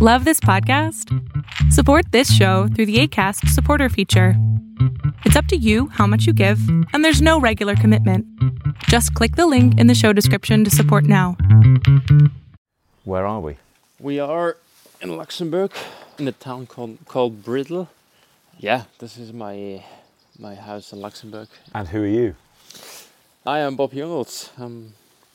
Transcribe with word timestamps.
Love 0.00 0.24
this 0.24 0.38
podcast? 0.38 1.12
Support 1.72 2.12
this 2.12 2.32
show 2.32 2.68
through 2.68 2.86
the 2.86 3.00
ACAST 3.02 3.48
supporter 3.48 3.88
feature. 3.88 4.34
It's 5.24 5.34
up 5.34 5.46
to 5.46 5.56
you 5.56 5.88
how 5.88 6.06
much 6.06 6.24
you 6.24 6.32
give, 6.32 6.60
and 6.92 7.04
there's 7.04 7.20
no 7.20 7.40
regular 7.40 7.74
commitment. 7.74 8.24
Just 8.84 9.12
click 9.14 9.34
the 9.34 9.48
link 9.48 9.76
in 9.76 9.88
the 9.88 9.96
show 9.96 10.12
description 10.12 10.62
to 10.62 10.70
support 10.70 11.02
now. 11.02 11.36
Where 13.02 13.26
are 13.26 13.40
we? 13.40 13.56
We 13.98 14.20
are 14.20 14.56
in 15.00 15.16
Luxembourg, 15.16 15.72
in 16.16 16.28
a 16.28 16.32
town 16.32 16.68
called 16.68 16.98
called 17.06 17.42
Bridel. 17.42 17.88
Yeah, 18.56 18.84
this 19.00 19.18
is 19.18 19.32
my 19.32 19.82
my 20.38 20.54
house 20.54 20.92
in 20.92 21.00
Luxembourg. 21.00 21.48
And 21.74 21.88
who 21.88 22.04
are 22.04 22.06
you? 22.06 22.36
I 23.44 23.58
am 23.58 23.74
Bob 23.74 23.90
Jungels. 23.90 24.50
I'm 24.58 24.92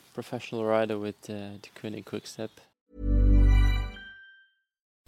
a 0.09 0.13
professional 0.13 0.63
rider 0.63 0.97
with 0.97 1.29
uh, 1.29 1.59
Deceuninck 1.59 2.05
Quickstep. 2.05 2.51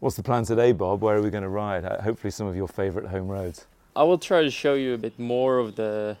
What's 0.00 0.16
the 0.16 0.22
plan 0.22 0.44
today, 0.44 0.72
Bob? 0.72 1.02
Where 1.02 1.16
are 1.16 1.22
we 1.22 1.28
going 1.28 1.42
to 1.42 1.48
ride? 1.50 1.84
Uh, 1.84 2.00
Hopefully, 2.00 2.30
some 2.30 2.46
of 2.46 2.56
your 2.56 2.66
favourite 2.68 3.10
home 3.10 3.28
roads. 3.28 3.66
I 3.94 4.02
will 4.04 4.16
try 4.18 4.42
to 4.42 4.50
show 4.50 4.72
you 4.74 4.94
a 4.94 4.98
bit 4.98 5.18
more 5.18 5.58
of 5.58 5.76
the 5.76 6.16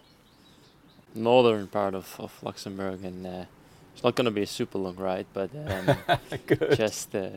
northern 1.14 1.66
part 1.66 1.94
of, 1.94 2.14
of 2.18 2.42
Luxembourg, 2.42 3.02
and 3.04 3.26
uh, 3.26 3.44
it's 3.94 4.04
not 4.04 4.16
going 4.16 4.26
to 4.26 4.30
be 4.30 4.42
a 4.42 4.46
super 4.46 4.76
long 4.76 4.96
ride, 4.96 5.26
but 5.32 5.50
um, 5.66 5.96
just 6.76 7.14
uh, 7.14 7.30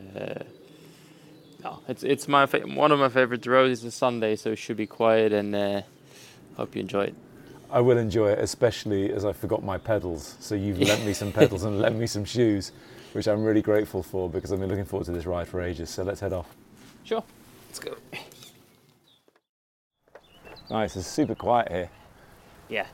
no, 1.62 1.80
it's 1.88 2.02
it's 2.02 2.28
my 2.28 2.44
fa- 2.44 2.60
one 2.60 2.92
of 2.92 2.98
my 2.98 3.08
favorite 3.08 3.46
roads. 3.46 3.82
It's 3.82 3.94
a 3.94 3.96
Sunday, 3.96 4.36
so 4.36 4.50
it 4.50 4.56
should 4.56 4.76
be 4.76 4.86
quiet, 4.86 5.32
and 5.32 5.54
uh, 5.54 5.82
hope 6.58 6.74
you 6.74 6.82
enjoy 6.82 7.04
it. 7.04 7.14
I 7.70 7.80
will 7.80 7.96
enjoy 7.96 8.32
it, 8.32 8.38
especially 8.38 9.10
as 9.10 9.24
I 9.24 9.32
forgot 9.32 9.64
my 9.64 9.78
pedals. 9.78 10.36
So 10.40 10.54
you've 10.54 10.78
lent 10.78 11.06
me 11.06 11.14
some 11.14 11.32
pedals 11.32 11.64
and 11.64 11.80
lent 11.80 11.96
me 11.96 12.06
some 12.06 12.26
shoes, 12.26 12.70
which 13.14 13.28
I'm 13.28 13.44
really 13.44 13.62
grateful 13.62 14.02
for 14.02 14.28
because 14.28 14.52
I've 14.52 14.58
been 14.58 14.68
looking 14.68 14.84
forward 14.84 15.06
to 15.06 15.12
this 15.12 15.24
ride 15.24 15.46
for 15.46 15.60
ages. 15.62 15.88
So 15.88 16.02
let's 16.02 16.18
head 16.20 16.32
off. 16.32 16.54
Sure, 17.04 17.22
let's 17.68 17.78
go. 17.78 17.94
Nice. 20.68 20.96
It's 20.96 21.06
super 21.06 21.34
quiet 21.34 21.70
here. 21.70 21.90
Yeah, 22.68 22.86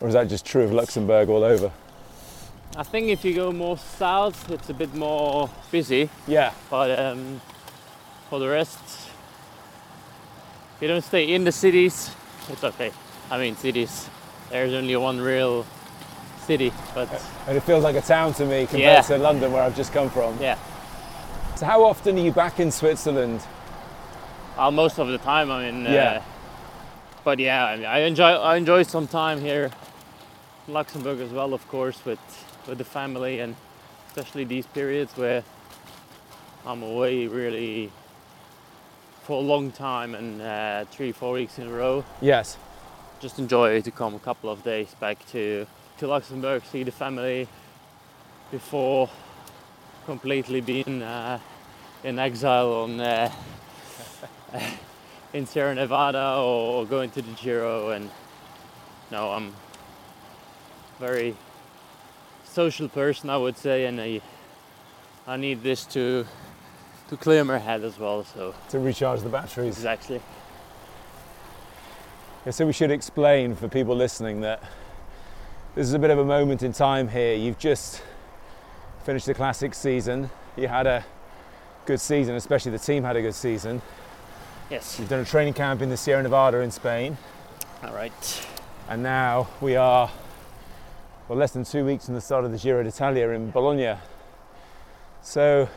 Or 0.00 0.08
is 0.08 0.14
that 0.14 0.28
just 0.28 0.44
true 0.44 0.62
of 0.62 0.72
Luxembourg 0.72 1.30
all 1.30 1.42
over? 1.42 1.72
I 2.76 2.82
think 2.82 3.08
if 3.08 3.24
you 3.24 3.34
go 3.34 3.50
more 3.52 3.78
south, 3.78 4.50
it's 4.50 4.68
a 4.68 4.74
bit 4.74 4.94
more 4.94 5.48
busy. 5.72 6.10
Yeah. 6.26 6.52
But 6.70 6.98
um, 6.98 7.40
for 8.28 8.38
the 8.38 8.48
rest, 8.48 8.78
if 10.76 10.82
you 10.82 10.88
don't 10.88 11.02
stay 11.02 11.32
in 11.32 11.44
the 11.44 11.52
cities, 11.52 12.10
it's 12.50 12.62
okay. 12.62 12.92
I 13.30 13.38
mean, 13.38 13.56
cities, 13.56 14.10
there's 14.50 14.74
only 14.74 14.94
one 14.96 15.20
real 15.20 15.64
city, 16.44 16.72
but 16.94 17.08
And 17.46 17.56
it 17.56 17.62
feels 17.62 17.84
like 17.84 17.96
a 17.96 18.00
town 18.02 18.32
to 18.34 18.44
me 18.44 18.66
compared 18.66 18.80
Yeah. 18.82 19.00
to 19.02 19.18
London, 19.18 19.52
where 19.52 19.62
I've 19.62 19.76
just 19.76 19.92
come 19.92 20.10
from. 20.10 20.38
yeah, 20.40 20.56
So 21.56 21.66
how 21.66 21.84
often 21.84 22.16
are 22.18 22.20
you 22.20 22.32
back 22.32 22.60
in 22.60 22.70
Switzerland? 22.70 23.40
uh, 24.58 24.70
most 24.70 24.98
of 24.98 25.08
the 25.08 25.18
time, 25.18 25.50
I 25.50 25.70
mean, 25.70 25.84
Yeah. 25.84 26.20
uh, 26.20 26.22
but 27.24 27.38
yeah, 27.38 27.64
I, 27.66 27.76
mean, 27.76 27.86
I 27.86 27.98
enjoy 28.00 28.32
I 28.52 28.56
enjoy 28.56 28.82
some 28.84 29.06
time 29.08 29.40
here, 29.40 29.70
in 30.68 30.74
Luxembourg 30.74 31.20
as 31.20 31.30
well, 31.30 31.52
of 31.54 31.66
course, 31.68 32.04
with 32.04 32.20
with 32.68 32.78
the 32.78 32.84
family, 32.84 33.40
and 33.40 33.56
especially 34.08 34.44
these 34.44 34.66
periods 34.66 35.12
where 35.16 35.42
I'm 36.66 36.82
away 36.82 37.26
really 37.26 37.90
for 39.24 39.36
a 39.42 39.46
long 39.46 39.70
time 39.72 40.14
and 40.14 40.40
uh, 40.42 40.84
three 40.90 41.12
four 41.12 41.32
weeks 41.32 41.58
in 41.58 41.66
a 41.66 41.70
row. 41.72 42.04
Yes. 42.20 42.56
just 43.20 43.38
enjoy 43.38 43.80
to 43.80 43.90
come 43.90 44.14
a 44.14 44.18
couple 44.18 44.50
of 44.50 44.62
days 44.64 44.94
back 45.00 45.18
to, 45.32 45.66
to 45.98 46.06
Luxembourg, 46.06 46.62
see 46.64 46.82
the 46.82 46.90
family 46.92 47.48
before 48.50 49.08
completely 50.06 50.60
being 50.60 51.02
uh, 51.02 51.38
in 52.02 52.18
exile 52.18 52.72
on 52.72 53.00
uh, 53.00 53.30
in 55.32 55.46
Sierra 55.46 55.74
Nevada 55.74 56.36
or 56.38 56.84
going 56.86 57.10
to 57.10 57.22
the 57.22 57.32
Giro. 57.32 57.90
And 57.90 58.10
no, 59.10 59.30
I'm 59.30 59.54
very 60.98 61.36
social 62.44 62.88
person, 62.88 63.30
I 63.30 63.36
would 63.36 63.56
say, 63.56 63.86
and 63.86 64.00
I 64.00 64.20
I 65.26 65.36
need 65.36 65.62
this 65.62 65.84
to 65.86 66.26
to 67.08 67.16
clear 67.16 67.44
my 67.44 67.58
head 67.58 67.82
as 67.84 67.98
well. 67.98 68.24
So 68.24 68.54
To 68.70 68.78
recharge 68.78 69.20
the 69.20 69.28
batteries. 69.28 69.76
exactly. 69.76 70.20
Yeah, 72.44 72.52
so 72.52 72.66
we 72.66 72.72
should 72.72 72.90
explain 72.90 73.54
for 73.54 73.68
people 73.68 73.96
listening 73.96 74.42
that 74.42 74.62
this 75.74 75.88
is 75.88 75.94
a 75.94 75.98
bit 75.98 76.10
of 76.10 76.18
a 76.18 76.24
moment 76.24 76.62
in 76.62 76.72
time 76.72 77.08
here. 77.08 77.34
You've 77.34 77.58
just 77.58 78.02
finished 79.04 79.26
the 79.26 79.34
classic 79.34 79.74
season. 79.74 80.30
You 80.56 80.68
had 80.68 80.86
a 80.86 81.04
good 81.84 82.00
season, 82.00 82.36
especially 82.36 82.70
the 82.72 82.78
team 82.78 83.02
had 83.02 83.16
a 83.16 83.22
good 83.22 83.34
season. 83.34 83.82
Yes. 84.70 84.98
You've 84.98 85.08
done 85.08 85.20
a 85.20 85.24
training 85.24 85.54
camp 85.54 85.82
in 85.82 85.90
the 85.90 85.96
Sierra 85.96 86.22
Nevada 86.22 86.60
in 86.60 86.70
Spain, 86.70 87.16
All 87.82 87.92
right. 87.92 88.46
and 88.88 89.02
now 89.02 89.48
we 89.60 89.76
are 89.76 90.10
well 91.28 91.38
less 91.38 91.52
than 91.52 91.64
two 91.64 91.84
weeks 91.84 92.06
from 92.06 92.14
the 92.14 92.20
start 92.20 92.44
of 92.44 92.52
the 92.52 92.58
Giro 92.58 92.82
d'Italia 92.82 93.28
in 93.30 93.50
Bologna. 93.50 93.96
So, 95.22 95.68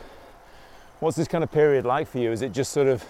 what's 0.99 1.17
this 1.17 1.27
kind 1.27 1.43
of 1.43 1.51
period 1.51 1.85
like 1.85 2.07
for 2.07 2.19
you? 2.19 2.31
Is 2.31 2.41
it 2.41 2.51
just 2.51 2.71
sort 2.71 2.87
of 2.87 3.03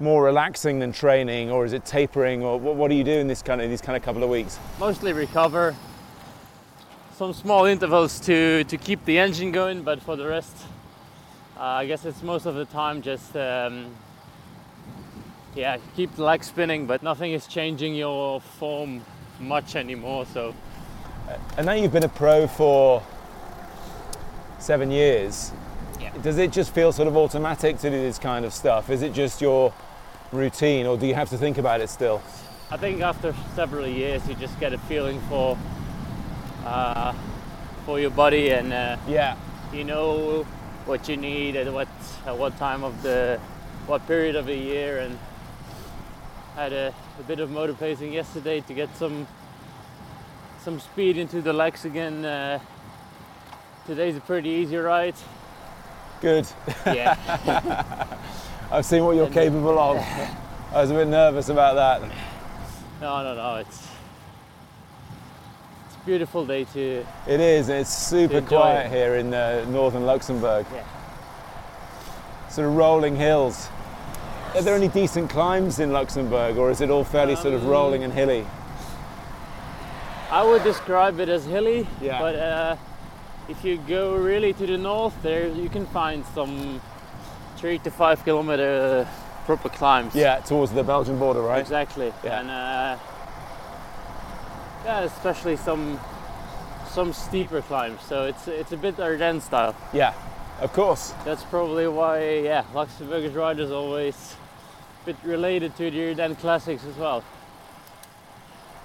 more 0.00 0.24
relaxing 0.24 0.78
than 0.78 0.92
training, 0.92 1.50
or 1.50 1.64
is 1.64 1.72
it 1.72 1.84
tapering, 1.84 2.42
or 2.42 2.58
what, 2.58 2.76
what 2.76 2.88
do 2.88 2.94
you 2.94 3.04
do 3.04 3.12
in 3.12 3.28
this 3.28 3.42
kind 3.42 3.60
of 3.60 3.68
these 3.68 3.82
kind 3.82 3.96
of 3.96 4.02
couple 4.02 4.22
of 4.22 4.30
weeks? 4.30 4.58
mostly 4.78 5.12
recover. 5.12 5.76
Some 7.16 7.34
small 7.34 7.66
intervals 7.66 8.18
to, 8.20 8.64
to 8.64 8.76
keep 8.78 9.04
the 9.04 9.18
engine 9.18 9.52
going, 9.52 9.82
but 9.82 10.00
for 10.02 10.16
the 10.16 10.26
rest, 10.26 10.56
uh, 11.58 11.62
I 11.62 11.86
guess 11.86 12.06
it's 12.06 12.22
most 12.22 12.46
of 12.46 12.54
the 12.54 12.64
time 12.64 13.02
just 13.02 13.36
um, 13.36 13.94
yeah, 15.54 15.76
keep 15.96 16.14
the 16.16 16.22
leg 16.22 16.44
spinning, 16.44 16.86
but 16.86 17.02
nothing 17.02 17.32
is 17.32 17.46
changing 17.46 17.94
your 17.94 18.40
form 18.40 19.02
much 19.38 19.76
anymore. 19.76 20.26
So 20.26 20.54
And 21.56 21.66
now 21.66 21.72
you've 21.72 21.92
been 21.92 22.04
a 22.04 22.08
pro 22.08 22.46
for 22.46 23.02
seven 24.58 24.90
years. 24.90 25.52
Yeah. 26.00 26.12
Does 26.22 26.38
it 26.38 26.52
just 26.52 26.72
feel 26.74 26.92
sort 26.92 27.08
of 27.08 27.16
automatic 27.16 27.78
to 27.78 27.90
do 27.90 28.00
this 28.00 28.18
kind 28.18 28.44
of 28.44 28.54
stuff? 28.54 28.90
Is 28.90 29.02
it 29.02 29.12
just 29.12 29.40
your 29.40 29.72
routine, 30.32 30.86
or 30.86 30.96
do 30.96 31.06
you 31.06 31.14
have 31.14 31.30
to 31.30 31.38
think 31.38 31.58
about 31.58 31.80
it 31.80 31.90
still? 31.90 32.22
I 32.70 32.76
think 32.76 33.00
after 33.00 33.34
several 33.56 33.86
years, 33.86 34.26
you 34.28 34.34
just 34.34 34.58
get 34.60 34.72
a 34.72 34.78
feeling 34.78 35.20
for 35.28 35.58
uh, 36.64 37.12
for 37.84 37.98
your 37.98 38.10
body, 38.10 38.50
and 38.50 38.72
uh, 38.72 38.96
Yeah. 39.08 39.36
you 39.72 39.84
know 39.84 40.44
what 40.86 41.08
you 41.08 41.16
need 41.16 41.56
at 41.56 41.72
what 41.72 41.88
at 42.26 42.36
what 42.36 42.56
time 42.58 42.84
of 42.84 43.02
the 43.02 43.38
what 43.86 44.06
period 44.06 44.36
of 44.36 44.46
the 44.46 44.54
year 44.56 44.98
and 45.00 45.18
had 46.54 46.72
a, 46.72 46.92
a 47.18 47.22
bit 47.24 47.40
of 47.40 47.50
motor 47.50 47.74
pacing 47.74 48.12
yesterday 48.12 48.60
to 48.60 48.74
get 48.74 48.94
some 48.96 49.26
some 50.64 50.78
speed 50.80 51.16
into 51.16 51.40
the 51.40 51.52
legs 51.52 51.84
again 51.84 52.24
uh, 52.24 52.58
today's 53.86 54.16
a 54.16 54.20
pretty 54.20 54.48
easy 54.50 54.76
ride 54.76 55.14
Good. 56.20 56.46
yeah 56.86 57.16
I've 58.70 58.84
seen 58.86 59.04
what 59.04 59.16
you're 59.16 59.26
And- 59.26 59.34
capable 59.34 59.78
of. 59.78 59.96
I 60.72 60.82
was 60.82 60.90
a 60.90 60.94
bit 60.94 61.08
nervous 61.08 61.48
about 61.48 61.74
that. 61.74 62.02
no 63.00 63.22
no 63.24 63.34
no 63.34 63.56
it's 63.56 63.88
it's 65.86 65.96
beautiful 66.04 66.44
day 66.46 66.64
to 66.74 67.04
It 67.26 67.40
is, 67.40 67.68
it's 67.68 67.90
super 67.92 68.40
quiet 68.40 68.86
it. 68.86 68.92
here 68.96 69.16
in 69.16 69.34
uh, 69.34 69.64
northern 69.68 70.06
Luxembourg. 70.06 70.66
Yeah. 70.72 70.82
Sort 72.48 72.68
of 72.68 72.76
rolling 72.76 73.16
hills. 73.16 73.68
Are 74.54 74.62
there 74.62 74.74
any 74.74 74.88
decent 74.88 75.30
climbs 75.30 75.78
in 75.78 75.92
Luxembourg, 75.92 76.56
or 76.56 76.70
is 76.70 76.80
it 76.80 76.90
all 76.90 77.04
fairly 77.04 77.36
sort 77.36 77.54
of 77.54 77.62
Um, 77.62 77.68
rolling 77.68 78.04
and 78.04 78.12
hilly? 78.12 78.46
I 80.30 80.44
would 80.44 80.62
describe 80.62 81.18
it 81.20 81.28
as 81.28 81.44
hilly, 81.44 81.86
Yeah. 82.00 82.20
but 82.20 82.34
uh, 82.36 82.76
if 83.48 83.64
you 83.64 83.78
go 83.78 84.14
really 84.14 84.52
to 84.52 84.66
the 84.66 84.78
north, 84.78 85.14
there 85.22 85.48
you 85.48 85.68
can 85.68 85.86
find 85.86 86.24
some 86.34 86.80
three 87.60 87.78
to 87.78 87.90
five 87.90 88.24
kilometer 88.24 89.06
proper 89.44 89.68
climbs. 89.68 90.14
Yeah, 90.14 90.40
towards 90.40 90.72
the 90.72 90.82
Belgian 90.82 91.18
border, 91.18 91.42
right? 91.42 91.60
exactly. 91.60 92.12
Yeah. 92.24 92.40
And 92.40 92.50
uh, 92.50 92.96
yeah, 94.84 95.00
especially 95.02 95.56
some 95.56 96.00
some 96.90 97.12
steeper 97.12 97.60
climbs. 97.60 98.00
So 98.02 98.24
it's 98.24 98.48
it's 98.48 98.72
a 98.72 98.76
bit 98.76 98.98
Ardennes 98.98 99.44
style. 99.44 99.76
Yeah, 99.92 100.14
of 100.60 100.72
course. 100.72 101.12
That's 101.24 101.44
probably 101.44 101.86
why 101.86 102.40
yeah, 102.40 102.64
Luxembourgish 102.72 103.34
riders 103.34 103.70
always 103.70 104.36
a 105.02 105.06
bit 105.06 105.16
related 105.22 105.76
to 105.76 105.90
the 105.90 106.08
Ardennes 106.08 106.38
classics 106.38 106.84
as 106.84 106.96
well. 106.96 107.22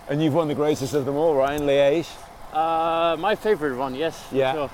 And 0.07 0.21
you've 0.21 0.35
won 0.35 0.47
the 0.47 0.55
greatest 0.55 0.93
of 0.93 1.05
them 1.05 1.15
all, 1.15 1.33
right, 1.33 1.59
in 1.59 1.65
Liège? 1.65 2.07
Uh, 2.53 3.17
my 3.19 3.33
favorite 3.35 3.75
one, 3.75 3.95
yes. 3.95 4.27
Yeah. 4.31 4.53
sure. 4.53 4.69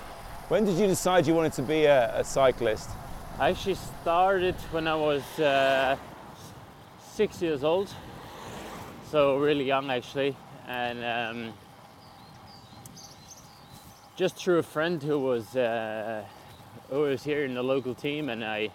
When 0.50 0.66
did 0.66 0.78
you 0.78 0.88
decide 0.88 1.26
you 1.26 1.34
wanted 1.34 1.54
to 1.54 1.62
be 1.62 1.86
a, 1.86 2.20
a 2.20 2.24
cyclist? 2.26 2.90
I 3.40 3.50
actually 3.50 3.76
started 4.02 4.56
when 4.72 4.88
I 4.88 4.96
was 4.96 5.24
uh, 5.40 5.98
six 7.00 7.42
years 7.42 7.64
old, 7.64 7.92
so 9.10 9.38
really 9.38 9.64
young 9.64 9.90
actually, 9.90 10.36
and 10.68 11.04
um, 11.04 11.54
just 14.16 14.36
through 14.36 14.60
a 14.60 14.64
friend 14.64 15.02
who 15.02 15.18
was 15.18 15.56
uh, 15.56 16.24
who 16.90 17.00
was 17.02 17.24
here 17.24 17.44
in 17.44 17.56
the 17.56 17.64
local 17.64 17.96
team, 17.96 18.30
and 18.30 18.46
I 18.46 18.70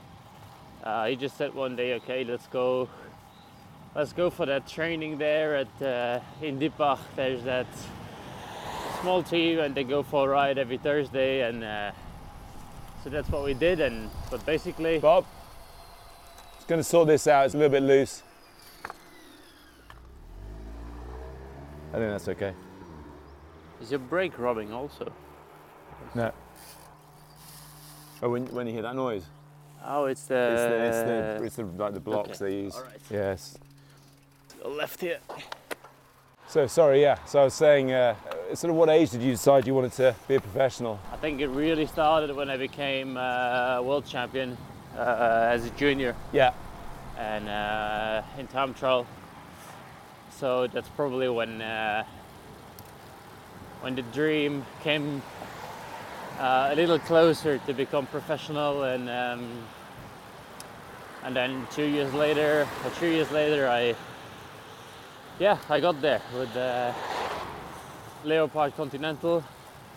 uh, 0.82 1.06
he 1.06 1.16
just 1.16 1.36
said 1.36 1.54
one 1.54 1.76
day, 1.76 1.94
okay, 1.94 2.24
let's 2.24 2.48
go, 2.48 2.88
let's 3.94 4.12
go 4.12 4.30
for 4.30 4.46
that 4.46 4.66
training 4.66 5.18
there 5.18 5.56
at 5.56 5.82
uh, 5.82 6.20
in 6.42 6.58
Dippach. 6.58 6.98
There's 7.14 7.44
that 7.44 7.66
small 9.00 9.22
team, 9.22 9.60
and 9.60 9.74
they 9.76 9.84
go 9.84 10.02
for 10.02 10.26
a 10.26 10.32
ride 10.32 10.58
every 10.58 10.78
Thursday, 10.78 11.42
and. 11.42 11.92
So 13.06 13.10
that's 13.10 13.30
what 13.30 13.44
we 13.44 13.54
did, 13.54 13.78
and 13.78 14.10
but 14.32 14.44
basically, 14.44 14.98
Bob? 14.98 15.24
Just 16.56 16.66
to 16.66 16.82
sort 16.82 17.06
this 17.06 17.28
out. 17.28 17.46
It's 17.46 17.54
a 17.54 17.56
little 17.56 17.70
bit 17.70 17.84
loose. 17.84 18.24
I 21.92 21.98
think 21.98 22.10
that's 22.10 22.26
okay. 22.26 22.52
is 23.80 23.92
your 23.92 24.00
brake 24.00 24.36
rubbing 24.40 24.72
also? 24.72 25.12
No. 26.16 26.32
Oh, 28.22 28.30
when, 28.30 28.46
when 28.46 28.66
you 28.66 28.72
hear 28.72 28.82
that 28.82 28.96
noise, 28.96 29.26
Oh, 29.84 30.06
it's 30.06 30.24
the, 30.24 30.34
it's 30.34 30.62
the, 30.62 30.84
it's 30.84 30.96
the, 30.98 31.44
it's 31.44 31.56
the 31.76 31.80
like 31.80 31.94
the 31.94 32.00
blocks 32.00 32.42
okay. 32.42 32.50
they 32.50 32.62
use. 32.62 32.74
All 32.74 32.82
right. 32.82 33.00
Yes. 33.08 33.56
left 34.64 35.00
here. 35.00 35.20
So 36.48 36.66
sorry, 36.68 37.02
yeah. 37.02 37.18
So 37.24 37.40
I 37.40 37.44
was 37.44 37.54
saying, 37.54 37.92
uh, 37.92 38.14
sort 38.54 38.70
of, 38.70 38.76
what 38.76 38.88
age 38.88 39.10
did 39.10 39.20
you 39.20 39.32
decide 39.32 39.66
you 39.66 39.74
wanted 39.74 39.92
to 39.92 40.14
be 40.28 40.36
a 40.36 40.40
professional? 40.40 41.00
I 41.12 41.16
think 41.16 41.40
it 41.40 41.48
really 41.48 41.86
started 41.86 42.34
when 42.34 42.48
I 42.48 42.56
became 42.56 43.16
uh, 43.16 43.82
world 43.82 44.06
champion 44.06 44.56
uh, 44.96 45.48
as 45.50 45.66
a 45.66 45.70
junior 45.70 46.14
Yeah. 46.32 46.52
and 47.18 47.48
uh, 47.48 48.22
in 48.38 48.46
time 48.46 48.74
trial. 48.74 49.06
So 50.30 50.68
that's 50.68 50.88
probably 50.90 51.28
when 51.28 51.60
uh, 51.60 52.04
when 53.80 53.96
the 53.96 54.02
dream 54.02 54.64
came 54.82 55.22
uh, 56.38 56.68
a 56.72 56.76
little 56.76 56.98
closer 56.98 57.58
to 57.58 57.72
become 57.72 58.06
professional, 58.06 58.84
and 58.84 59.08
um, 59.08 59.64
and 61.24 61.34
then 61.34 61.66
two 61.72 61.84
years 61.86 62.12
later 62.14 62.68
or 62.84 62.90
three 62.90 63.14
years 63.14 63.30
later, 63.32 63.66
I 63.68 63.94
yeah 65.38 65.58
I 65.68 65.80
got 65.80 66.00
there 66.00 66.22
with 66.34 66.56
uh, 66.56 66.92
Leopard 68.24 68.76
Continental, 68.76 69.44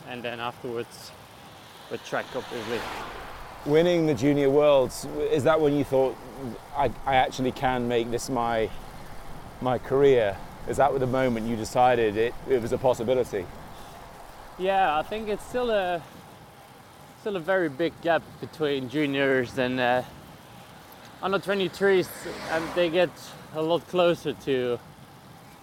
and 0.08 0.24
then 0.24 0.40
afterwards 0.40 1.12
with 1.90 2.04
Trek 2.06 2.26
obviously. 2.36 2.80
Winning 3.66 4.06
the 4.06 4.14
junior 4.14 4.50
worlds 4.50 5.06
is 5.32 5.44
that 5.44 5.60
when 5.60 5.74
you 5.76 5.84
thought 5.84 6.16
I, 6.76 6.92
I 7.06 7.16
actually 7.16 7.52
can 7.52 7.88
make 7.88 8.12
this 8.12 8.30
my 8.30 8.70
my 9.62 9.78
career? 9.78 10.38
Is 10.68 10.78
that 10.78 10.98
the 11.00 11.08
moment 11.08 11.48
you 11.48 11.56
decided 11.56 12.16
it, 12.16 12.34
it 12.48 12.62
was 12.62 12.72
a 12.72 12.78
possibility? 12.78 13.46
Yeah, 14.58 14.98
I 14.98 15.04
think 15.04 15.30
it's 15.30 15.46
still 15.46 15.72
a 15.72 16.02
still 17.22 17.36
a 17.36 17.40
very 17.40 17.70
big 17.70 17.94
gap 18.02 18.24
between 18.40 18.90
juniors 18.90 19.58
and 19.58 19.80
uh, 19.80 20.04
under 21.22 21.40
23s, 21.40 22.08
and 22.52 22.64
they 22.76 22.90
get 22.90 23.10
a 23.56 23.62
lot 23.62 23.86
closer 23.88 24.34
to 24.34 24.80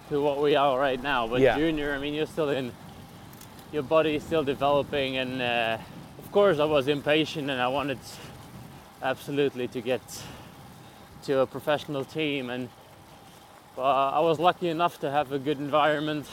to 0.08 0.20
what 0.20 0.40
we 0.40 0.56
are 0.56 0.78
right 0.78 1.02
now. 1.02 1.26
But 1.26 1.40
Yeah. 1.40 1.56
junior, 1.56 1.94
I 1.94 1.98
mean, 1.98 2.14
you're 2.14 2.26
still 2.26 2.50
in 2.50 2.72
your 3.72 3.82
body 3.82 4.14
is 4.14 4.22
still 4.22 4.44
developing, 4.44 5.16
and 5.16 5.42
uh, 5.42 5.78
of 6.18 6.32
course, 6.32 6.58
I 6.58 6.64
was 6.64 6.88
impatient 6.88 7.50
and 7.50 7.60
I 7.60 7.68
wanted 7.68 7.98
absolutely 9.02 9.68
to 9.68 9.80
get 9.80 10.00
to 11.24 11.40
a 11.40 11.46
professional 11.46 12.04
team, 12.04 12.50
and 12.50 12.68
uh, 13.76 13.82
I 13.82 14.20
was 14.20 14.38
lucky 14.38 14.68
enough 14.68 15.00
to 15.00 15.10
have 15.10 15.32
a 15.32 15.38
good 15.38 15.58
environment 15.58 16.26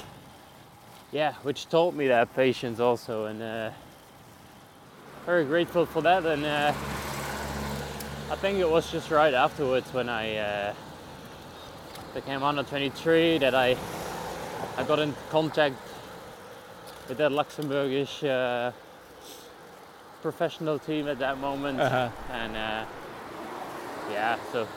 yeah, 1.14 1.34
which 1.44 1.70
taught 1.70 1.94
me 1.94 2.08
that 2.08 2.36
patience 2.36 2.80
also, 2.80 3.25
and 3.25 3.40
uh, 3.42 3.70
very 5.28 5.46
grateful 5.46 5.86
for 5.86 6.02
that. 6.02 6.25
And 6.25 6.44
uh, 6.44 6.74
I 8.31 8.36
think 8.38 8.58
it 8.58 8.68
was 8.68 8.92
just 8.92 9.12
right 9.12 9.34
afterwards 9.34 9.94
when 9.94 10.10
I 10.10 10.38
uh, 10.38 10.74
became 12.13 12.44
under 12.44 12.63
23 12.63 13.39
that 13.39 13.56
I 13.56 13.75
I 14.77 14.83
got 14.83 15.00
in 15.00 15.13
contact 15.30 15.75
with 17.10 17.18
that 17.18 17.31
Luxembourgish 17.31 18.24
uh, 18.24 18.71
professional 20.21 20.80
team 20.80 21.07
at 21.07 21.19
that 21.19 21.38
moment, 21.38 21.80
Uh-huh. 21.80 22.10
and 22.31 22.56
uh, 22.56 22.86
yeah, 24.12 24.38
so 24.51 24.68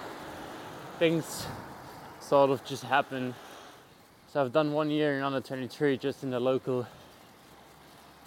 things 0.99 1.47
sort 2.21 2.51
of 2.51 2.65
just 2.65 2.83
happened. 2.85 3.35
So 4.33 4.41
I've 4.43 4.53
done 4.53 4.73
one 4.73 4.91
year 4.91 5.17
in 5.17 5.23
under 5.23 5.41
23 5.41 5.97
just 5.99 6.23
in 6.25 6.31
the 6.31 6.41
local 6.41 6.87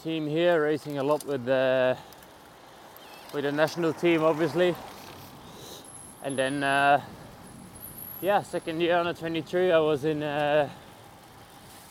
team 0.04 0.28
here, 0.28 0.62
racing 0.64 0.98
a 0.98 1.04
lot 1.04 1.26
with 1.26 1.46
the 1.46 1.98
with 3.34 3.44
the 3.44 3.52
national 3.52 3.94
team, 3.94 4.24
obviously. 4.24 4.74
And 6.24 6.38
then, 6.38 6.64
uh, 6.64 7.02
yeah, 8.22 8.42
second 8.44 8.82
year 8.82 8.98
under 8.98 9.14
23, 9.14 9.72
I 9.72 9.80
was 9.80 10.04
in 10.04 10.24
uh, 10.24 10.70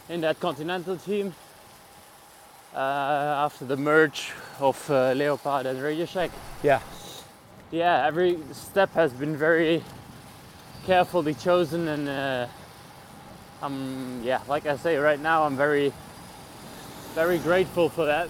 in 0.08 0.20
that 0.20 0.38
continental 0.40 0.96
team 0.96 1.34
uh, 2.74 2.78
after 3.44 3.64
the 3.64 3.76
merge 3.76 4.30
of 4.60 4.90
uh, 4.90 5.12
Leopard 5.12 5.66
and 5.66 5.82
Radio 5.82 6.06
Shack. 6.06 6.30
Yeah. 6.62 6.80
Yeah, 7.70 8.06
every 8.06 8.38
step 8.52 8.92
has 8.94 9.12
been 9.12 9.36
very 9.36 9.82
carefully 10.86 11.34
chosen, 11.34 11.88
and 11.88 12.08
uh, 12.08 12.46
I'm 13.62 14.22
yeah, 14.22 14.40
like 14.48 14.66
I 14.66 14.76
say, 14.76 14.96
right 14.96 15.20
now 15.20 15.44
I'm 15.44 15.56
very 15.56 15.92
very 17.14 17.38
grateful 17.38 17.88
for 17.88 18.04
that. 18.04 18.28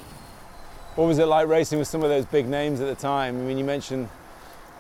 What 0.95 1.07
was 1.07 1.19
it 1.19 1.27
like 1.27 1.47
racing 1.49 1.79
with 1.79 1.89
some 1.89 2.03
of 2.03 2.11
those 2.11 2.27
big 2.27 2.49
names 2.49 2.81
at 2.81 2.87
the 2.87 3.01
time? 3.01 3.39
I 3.39 3.43
mean, 3.43 3.59
you 3.59 3.65
mentioned 3.65 4.09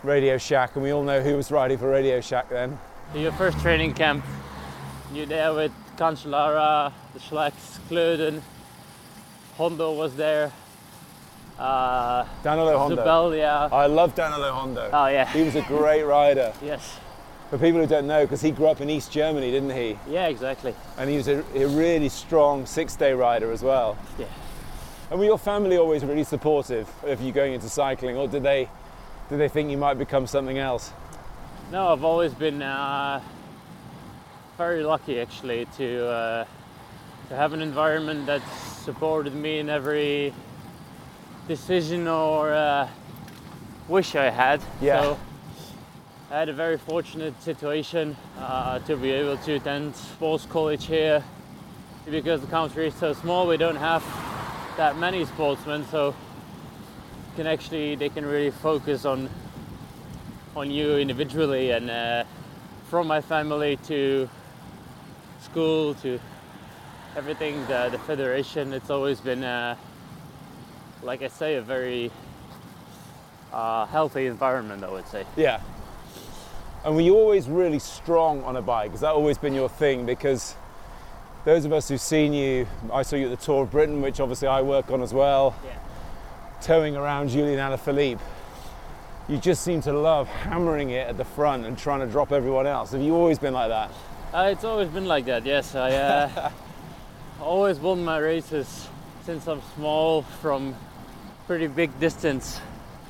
Radio 0.02 0.38
Shack, 0.38 0.75
and 0.75 0.82
we 0.84 0.92
all 0.92 1.04
know 1.04 1.20
who 1.20 1.37
was 1.37 1.50
riding 1.50 1.78
for 1.78 1.90
Radio 1.90 2.20
Shack 2.20 2.48
then. 2.48 2.78
Your 3.14 3.32
first 3.32 3.58
training 3.60 3.94
camp, 3.94 4.24
you're 5.12 5.26
there 5.26 5.54
with 5.54 5.72
Cancellara, 5.96 6.92
the 7.14 7.20
Schlecks, 7.20 7.78
Klöden, 7.88 8.42
Hondo 9.56 9.92
was 9.92 10.14
there, 10.14 10.52
uh, 11.58 12.24
Danilo 12.42 12.78
Hondo. 12.78 13.02
Zubel, 13.02 13.36
yeah. 13.36 13.68
I 13.72 13.86
love 13.86 14.14
Danilo 14.14 14.52
Hondo. 14.52 14.90
Oh 14.92 15.06
yeah, 15.06 15.26
He 15.32 15.42
was 15.42 15.56
a 15.56 15.62
great 15.62 16.02
rider. 16.04 16.52
yes, 16.62 16.98
For 17.50 17.58
people 17.58 17.80
who 17.80 17.86
don't 17.86 18.06
know, 18.06 18.24
because 18.24 18.42
he 18.42 18.50
grew 18.50 18.66
up 18.66 18.80
in 18.80 18.90
East 18.90 19.10
Germany, 19.10 19.50
didn't 19.50 19.70
he? 19.70 19.98
yeah, 20.08 20.28
exactly. 20.28 20.74
And 20.98 21.08
he 21.08 21.16
was 21.16 21.28
a, 21.28 21.42
a 21.54 21.66
really 21.66 22.10
strong 22.10 22.66
six-day 22.66 23.14
rider 23.14 23.50
as 23.50 23.62
well. 23.62 23.96
Yeah. 24.18 24.26
And 25.10 25.18
were 25.18 25.24
your 25.24 25.38
family 25.38 25.78
always 25.78 26.04
really 26.04 26.24
supportive 26.24 26.88
of 27.04 27.22
you 27.22 27.32
going 27.32 27.54
into 27.54 27.70
cycling, 27.70 28.16
or 28.18 28.28
did 28.28 28.42
they, 28.42 28.68
did 29.30 29.38
they 29.38 29.48
think 29.48 29.70
you 29.70 29.78
might 29.78 29.94
become 29.94 30.26
something 30.26 30.58
else? 30.58 30.92
No, 31.70 31.88
I've 31.88 32.02
always 32.02 32.32
been 32.32 32.62
uh, 32.62 33.20
very 34.56 34.82
lucky 34.82 35.20
actually 35.20 35.66
to 35.76 36.08
uh, 36.08 36.44
to 37.28 37.37
have 37.37 37.52
an 37.52 37.60
environment 37.60 38.25
that 38.25 38.40
supported 38.84 39.34
me 39.34 39.58
in 39.58 39.68
every 39.68 40.32
decision 41.46 42.08
or 42.08 42.54
uh, 42.54 42.88
wish 43.87 44.16
I 44.16 44.30
had. 44.30 44.62
Yeah. 44.80 45.02
So 45.02 45.18
I 46.30 46.38
had 46.38 46.48
a 46.48 46.54
very 46.54 46.78
fortunate 46.78 47.40
situation 47.42 48.16
uh, 48.38 48.78
to 48.78 48.96
be 48.96 49.10
able 49.10 49.37
to 49.37 49.56
attend 49.56 49.94
sports 49.94 50.46
college 50.46 50.87
here 50.87 51.22
because 52.10 52.40
the 52.40 52.46
country 52.46 52.87
is 52.87 52.94
so 52.94 53.12
small, 53.12 53.46
we 53.46 53.58
don't 53.58 53.76
have 53.76 54.02
that 54.78 54.96
many 54.96 55.26
sportsmen, 55.26 55.84
so 55.90 56.14
can 57.37 57.46
actually 57.46 57.94
they 57.94 58.08
can 58.08 58.25
really 58.25 58.50
focus 58.50 59.04
on 59.04 59.28
on 60.56 60.70
you 60.70 60.96
individually 60.96 61.70
and 61.70 61.90
uh, 61.90 62.24
from 62.88 63.06
my 63.06 63.20
family 63.20 63.76
to 63.84 64.28
school 65.40 65.94
to 65.94 66.18
everything 67.16 67.54
the, 67.66 67.88
the 67.90 67.98
federation 67.98 68.72
it's 68.72 68.90
always 68.90 69.20
been 69.20 69.44
uh, 69.44 69.76
like 71.02 71.22
i 71.22 71.28
say 71.28 71.56
a 71.56 71.62
very 71.62 72.10
uh, 73.52 73.86
healthy 73.86 74.26
environment 74.26 74.82
i 74.84 74.90
would 74.90 75.06
say 75.08 75.24
Yeah. 75.36 75.60
And 76.84 76.94
were 76.94 77.02
you 77.02 77.16
always 77.16 77.48
really 77.48 77.80
strong 77.80 78.44
on 78.44 78.54
a 78.56 78.62
bike? 78.62 78.92
Has 78.92 79.00
that 79.00 79.12
always 79.12 79.36
been 79.36 79.52
your 79.52 79.68
thing? 79.68 80.06
Because 80.06 80.54
those 81.44 81.64
of 81.64 81.72
us 81.72 81.88
who've 81.88 82.00
seen 82.00 82.32
you, 82.32 82.68
I 82.92 83.02
saw 83.02 83.16
you 83.16 83.24
at 83.28 83.36
the 83.36 83.44
Tour 83.44 83.64
of 83.64 83.72
Britain, 83.72 84.00
which 84.00 84.20
obviously 84.20 84.46
I 84.46 84.62
work 84.62 84.88
on 84.92 85.02
as 85.02 85.12
well, 85.12 85.56
yeah 85.64 85.76
towing 86.60 86.96
around 86.96 87.28
Julian 87.30 87.58
Alaphilippe. 87.58 88.18
You 89.28 89.37
just 89.37 89.62
seem 89.62 89.82
to 89.82 89.92
love 89.92 90.26
hammering 90.26 90.88
it 90.88 91.06
at 91.06 91.18
the 91.18 91.25
front 91.25 91.66
and 91.66 91.76
trying 91.76 92.00
to 92.00 92.06
drop 92.06 92.32
everyone 92.32 92.66
else. 92.66 92.92
Have 92.92 93.02
you 93.02 93.14
always 93.14 93.38
been 93.38 93.52
like 93.52 93.68
that? 93.68 93.90
Uh, 94.32 94.49
it's 94.50 94.64
always 94.64 94.88
been 94.88 95.04
like 95.04 95.26
that, 95.26 95.44
yes. 95.44 95.75
I 95.75 95.90
uh, 95.92 96.50
always 97.42 97.78
won 97.78 98.02
my 98.02 98.16
races 98.16 98.88
since 99.26 99.47
I'm 99.47 99.61
small 99.75 100.23
from 100.23 100.75
pretty 101.47 101.66
big 101.66 102.00
distance. 102.00 102.58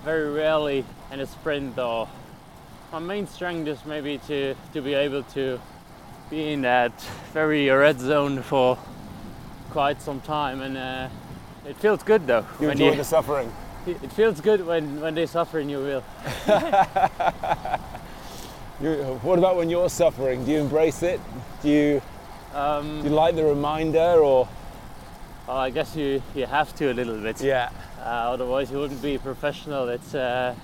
Very 0.05 0.29
rarely 0.33 0.85
in 1.13 1.21
a 1.21 1.27
sprint 1.27 1.77
though. 1.77 2.09
My 2.91 2.99
main 2.99 3.29
strength 3.29 3.69
is 3.69 3.85
maybe 3.85 4.19
to, 4.27 4.57
to 4.73 4.83
be 4.83 4.95
able 4.95 5.23
to 5.35 5.61
be 6.31 6.53
in 6.53 6.63
that 6.63 7.01
very 7.33 7.69
red 7.69 8.01
zone 8.01 8.43
for 8.43 8.77
quite 9.71 10.03
some 10.03 10.21
time 10.23 10.63
and 10.63 10.77
uh, 10.77 11.09
it 11.65 11.77
feels 11.77 12.03
good 12.03 12.27
though. 12.27 12.45
You 12.61 12.71
enjoy 12.71 12.97
the 12.97 13.05
suffering. 13.05 13.53
It 13.93 14.13
feels 14.13 14.41
good 14.41 14.67
when, 14.67 15.01
when 15.01 15.15
they 15.15 15.27
suffer 15.27 15.59
in 15.59 15.69
your 15.69 15.83
wheel. 15.83 16.05
You, 18.81 18.95
what 19.23 19.41
about 19.41 19.57
when 19.57 19.69
you're 19.69 19.89
suffering? 19.91 20.45
Do 20.45 20.53
you 20.53 20.61
embrace 20.61 21.03
it? 21.03 21.21
Do 21.63 21.69
you, 21.69 22.03
Um, 22.55 23.03
do 23.03 23.09
you 23.09 23.15
like 23.15 23.35
the 23.35 23.43
reminder 23.45 24.23
or? 24.23 24.49
well, 25.49 25.57
I 25.57 25.71
guess 25.71 25.97
you, 25.97 26.23
you 26.33 26.47
have 26.47 26.73
to 26.77 26.93
a 26.93 26.95
little 26.95 27.19
bit. 27.21 27.41
Yeah. 27.41 27.71
Uh, 27.99 28.31
otherwise, 28.35 28.71
you 28.71 28.79
wouldn't 28.79 29.03
be 29.03 29.19
professional. 29.19 29.89
It's 29.89 30.15
uh, 30.15 30.55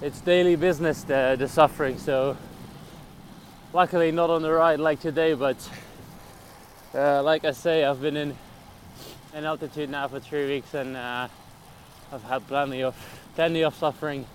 it's 0.00 0.20
daily 0.22 0.56
business 0.56 1.04
the, 1.04 1.36
the 1.38 1.46
suffering. 1.46 1.98
So, 1.98 2.36
luckily, 3.72 4.10
not 4.10 4.28
on 4.28 4.42
the 4.42 4.50
ride 4.50 4.80
like 4.80 4.98
today. 5.00 5.34
But 5.34 5.56
uh, 6.92 7.22
like 7.22 7.44
I 7.44 7.52
say, 7.52 7.84
I've 7.84 8.00
been 8.02 8.16
in 8.16 8.36
in 9.34 9.44
altitude 9.44 9.88
now 9.90 10.08
for 10.08 10.20
three 10.20 10.46
weeks, 10.46 10.74
and 10.74 10.96
uh, 10.96 11.28
I've 12.12 12.22
had 12.24 12.46
plenty 12.46 12.82
of 12.82 12.94
plenty 13.34 13.62
of 13.62 13.74
suffering 13.74 14.26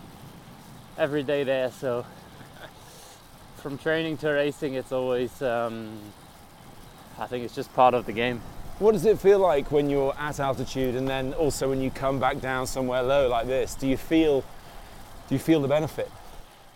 every 0.98 1.24
day 1.24 1.44
there. 1.44 1.72
So, 1.72 2.06
from 3.58 3.78
training 3.78 4.18
to 4.18 4.30
racing, 4.30 4.74
it's 4.74 4.92
always 4.92 5.42
um, 5.42 6.00
I 7.20 7.28
think 7.28 7.46
it's 7.46 7.56
just 7.56 7.74
part 7.74 7.94
of 7.94 8.06
the 8.06 8.14
game. 8.14 8.42
What 8.80 8.92
does 8.92 9.06
it 9.06 9.20
feel 9.20 9.40
like 9.40 9.72
when 9.72 9.90
you're 9.90 10.14
at 10.20 10.40
altitude 10.40 10.96
and 10.96 11.08
then 11.08 11.34
also 11.34 11.70
when 11.70 11.82
you 11.82 11.90
come 11.90 12.20
back 12.20 12.40
down 12.40 12.68
somewhere 12.68 13.02
low 13.02 13.28
like 13.28 13.48
this? 13.48 13.74
Do 13.74 13.88
you 13.88 13.98
feel 13.98 14.42
do 15.28 15.36
you 15.36 15.40
feel 15.40 15.62
the 15.62 15.68
benefit? 15.68 16.12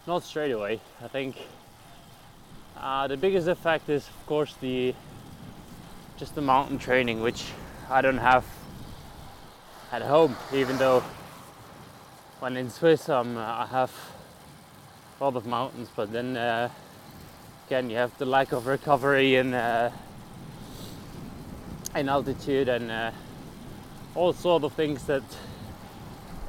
Not 0.07 0.23
straight 0.23 0.51
away. 0.51 0.79
I 1.03 1.07
think 1.07 1.37
uh, 2.77 3.07
the 3.07 3.17
biggest 3.17 3.47
effect 3.47 3.87
is, 3.89 4.07
of 4.07 4.25
course, 4.25 4.55
the 4.61 4.95
just 6.17 6.35
the 6.35 6.41
mountain 6.41 6.77
training, 6.77 7.21
which 7.21 7.45
I 7.91 8.01
don't 8.01 8.19
have 8.19 8.45
at 9.91 10.01
home. 10.01 10.37
Even 10.53 10.77
though 10.77 11.03
when 12.39 12.55
in 12.55 12.69
Swiss, 12.69 13.09
um, 13.09 13.37
I 13.37 13.65
have 13.65 13.91
a 15.19 15.23
lot 15.25 15.35
of 15.35 15.45
mountains, 15.45 15.89
but 15.93 16.11
then 16.13 16.37
uh, 16.37 16.69
again, 17.67 17.89
you 17.89 17.97
have 17.97 18.17
the 18.17 18.25
lack 18.25 18.53
of 18.53 18.65
recovery 18.65 19.35
in 19.35 19.53
uh, 19.53 19.91
in 21.93 22.07
altitude 22.07 22.69
and 22.69 22.89
uh, 22.89 23.11
all 24.15 24.31
sort 24.31 24.63
of 24.63 24.71
things 24.71 25.03
that 25.07 25.23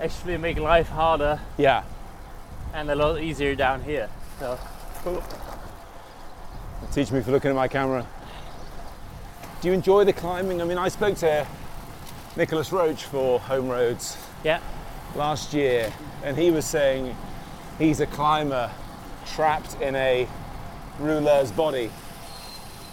actually 0.01 0.37
make 0.37 0.59
life 0.59 0.89
harder 0.89 1.41
Yeah. 1.59 1.83
and 2.73 2.89
a 2.89 2.95
lot 2.95 3.21
easier 3.21 3.57
down 3.57 3.83
here. 3.83 4.09
So 4.39 4.59
Teach 6.93 7.11
me 7.11 7.21
for 7.21 7.33
looking 7.33 7.51
at 7.51 7.57
my 7.57 7.67
camera. 7.69 8.07
Do 9.62 9.69
you 9.69 9.75
enjoy 9.75 10.02
the 10.04 10.12
climbing? 10.12 10.61
I 10.61 10.64
mean, 10.64 10.76
I 10.76 10.88
spoke 10.88 11.16
to 11.19 11.47
Nicolas 12.37 12.73
Roche 12.73 13.04
for 13.04 13.38
Home 13.38 13.69
Roads 13.69 14.16
yeah, 14.42 14.59
last 15.14 15.54
year, 15.54 15.92
and 16.25 16.37
he 16.37 16.50
was 16.50 16.64
saying 16.64 17.16
he's 17.78 18.00
a 18.00 18.07
climber 18.07 18.69
trapped 19.25 19.81
in 19.81 19.95
a 19.95 20.26
rouleur's 20.99 21.52
body. 21.52 21.90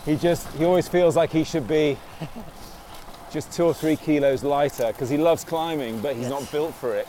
He 0.05 0.15
just, 0.15 0.47
he 0.49 0.63
always 0.65 0.87
feels 0.87 1.15
like 1.15 1.31
he 1.31 1.43
should 1.43 1.67
be 1.67 1.97
just 3.31 3.51
two 3.51 3.63
or 3.63 3.73
three 3.73 3.95
kilos 3.95 4.43
lighter 4.43 4.87
because 4.89 5.09
he 5.09 5.17
loves 5.17 5.43
climbing, 5.43 5.99
but 6.01 6.13
he's 6.15 6.29
Yes. 6.29 6.31
not 6.31 6.51
built 6.51 6.75
for 6.75 6.95
it. 6.95 7.07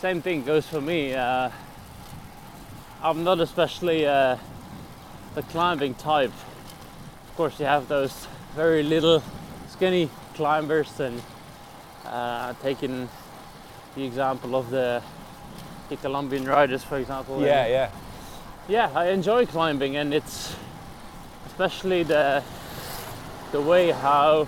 same 0.00 0.20
thing 0.20 0.44
goes 0.44 0.66
for 0.66 0.80
me. 0.82 1.14
Uh, 1.14 1.48
I'm 3.02 3.24
not 3.24 3.40
especially 3.40 4.06
uh, 4.06 4.36
the 5.34 5.42
climbing 5.44 5.94
type. 5.94 6.32
Of 7.30 7.36
course, 7.36 7.58
you 7.58 7.64
have 7.64 7.88
those 7.88 8.26
very 8.54 8.82
little, 8.82 9.22
skinny 9.68 10.08
climbers, 10.34 11.00
and 11.00 11.22
uh, 12.06 12.52
taking 12.62 13.08
the 13.96 14.04
example 14.04 14.54
of 14.56 14.70
the 14.70 15.02
the 15.88 15.96
Colombian 15.96 16.44
riders, 16.44 16.84
for 16.84 16.98
example. 16.98 17.40
Yeah, 17.42 17.64
and- 17.64 17.72
yeah. 17.72 17.90
yeah 18.68 18.90
i 18.94 19.08
enjoy 19.08 19.44
climbing 19.46 19.96
and 19.96 20.14
it's 20.14 20.54
especially 21.46 22.04
the 22.04 22.42
the 23.50 23.60
way 23.60 23.90
how 23.90 24.46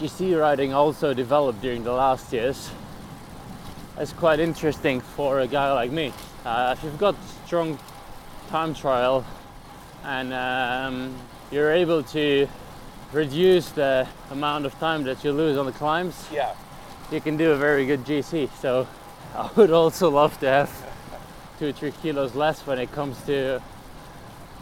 gc 0.00 0.18
riding 0.40 0.72
also 0.72 1.14
developed 1.14 1.60
during 1.62 1.84
the 1.84 1.92
last 1.92 2.32
years 2.32 2.70
it's 3.98 4.12
quite 4.14 4.40
interesting 4.40 5.00
for 5.00 5.40
a 5.40 5.46
guy 5.46 5.72
like 5.72 5.92
me 5.92 6.12
uh, 6.44 6.74
if 6.76 6.82
you've 6.82 6.98
got 6.98 7.14
strong 7.46 7.78
time 8.48 8.74
trial 8.74 9.24
and 10.04 10.32
um, 10.32 11.14
you're 11.52 11.70
able 11.70 12.02
to 12.02 12.48
reduce 13.12 13.70
the 13.70 14.06
amount 14.30 14.66
of 14.66 14.78
time 14.78 15.02
that 15.04 15.24
you 15.24 15.32
lose 15.32 15.56
on 15.58 15.66
the 15.66 15.72
climbs 15.72 16.28
Yeah. 16.32 16.54
you 17.10 17.20
can 17.20 17.36
do 17.36 17.50
a 17.52 17.56
very 17.56 17.84
good 17.86 18.04
GC. 18.04 18.48
So 18.60 18.86
I 19.34 19.50
would 19.56 19.70
also 19.70 20.10
love 20.10 20.38
to 20.40 20.48
have 20.48 20.70
two 21.58 21.68
or 21.68 21.72
three 21.72 21.92
kilos 22.02 22.34
less 22.34 22.66
when 22.66 22.78
it 22.78 22.92
comes 22.92 23.20
to 23.26 23.60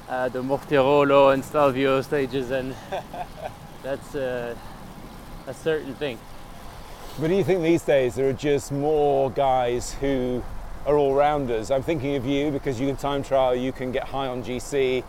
uh, 0.09 0.29
the 0.31 0.43
Mortirolo 0.43 1.35
and 1.35 1.45
Stelvio 1.45 2.01
stages, 2.01 2.51
and 2.51 2.75
that's 3.83 4.15
uh, 4.15 4.55
a 5.47 5.53
certain 5.55 5.95
thing. 5.95 6.19
But 7.21 7.29
do 7.29 7.35
you 7.35 7.45
think 7.45 7.63
these 7.63 7.83
days 7.83 8.15
there 8.15 8.29
are 8.29 8.33
just 8.33 8.73
more 8.73 9.31
guys 9.31 9.93
who 9.95 10.43
are 10.87 10.97
all 10.97 11.15
rounders? 11.15 11.71
I'm 11.71 11.83
thinking 11.83 12.17
of 12.17 12.25
you 12.25 12.51
because 12.51 12.81
you 12.81 12.87
can 12.87 12.97
time 12.97 13.23
trial, 13.23 13.55
you 13.55 13.71
can 13.73 13.93
get 13.93 14.05
high 14.05 14.29
on 14.29 14.43
GC, 14.43 15.05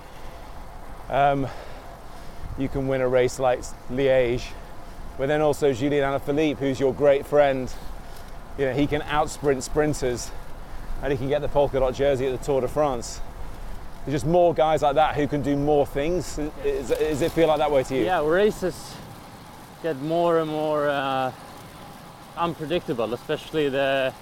um, 1.10 1.48
you 2.60 2.68
can 2.68 2.88
win 2.88 3.02
a 3.02 3.08
race 3.08 3.40
like 3.40 3.62
Liège, 3.90 4.44
but 5.18 5.28
then 5.28 5.42
also 5.42 5.74
Julian 5.74 6.04
Alaphilippe, 6.04 6.58
who's 6.58 6.80
your 6.80 6.94
great 6.94 7.26
friend. 7.26 7.74
You 8.58 8.66
know, 8.66 8.74
he 8.74 8.86
can 8.86 9.02
outsprint 9.02 9.64
sprinters 9.64 10.30
and 11.02 11.12
he 11.12 11.18
can 11.18 11.30
get 11.30 11.42
the 11.42 11.48
polka 11.48 11.80
dot 11.80 11.94
jersey 11.94 12.28
at 12.28 12.38
the 12.38 12.46
Tour 12.46 12.62
de 12.62 12.68
France. 12.68 13.22
There's 14.06 14.22
just 14.22 14.26
more 14.26 14.54
guys 14.54 14.82
like 14.82 14.96
that 14.96 15.16
who 15.16 15.28
can 15.28 15.42
do 15.42 15.56
more 15.56 15.86
things. 15.86 16.36
Does 16.64 17.22
it 17.22 17.32
feel 17.32 17.48
like 17.48 17.60
that 17.60 17.72
way 17.72 17.84
to 17.84 17.96
you? 17.96 18.04
Yeah, 18.04 18.28
races 18.28 18.96
get 19.82 19.98
more 20.02 20.40
and 20.40 20.52
more 20.52 20.90
uh, 20.90 21.32
unpredictable, 22.38 23.14
especially 23.14 23.70
the 23.70 24.14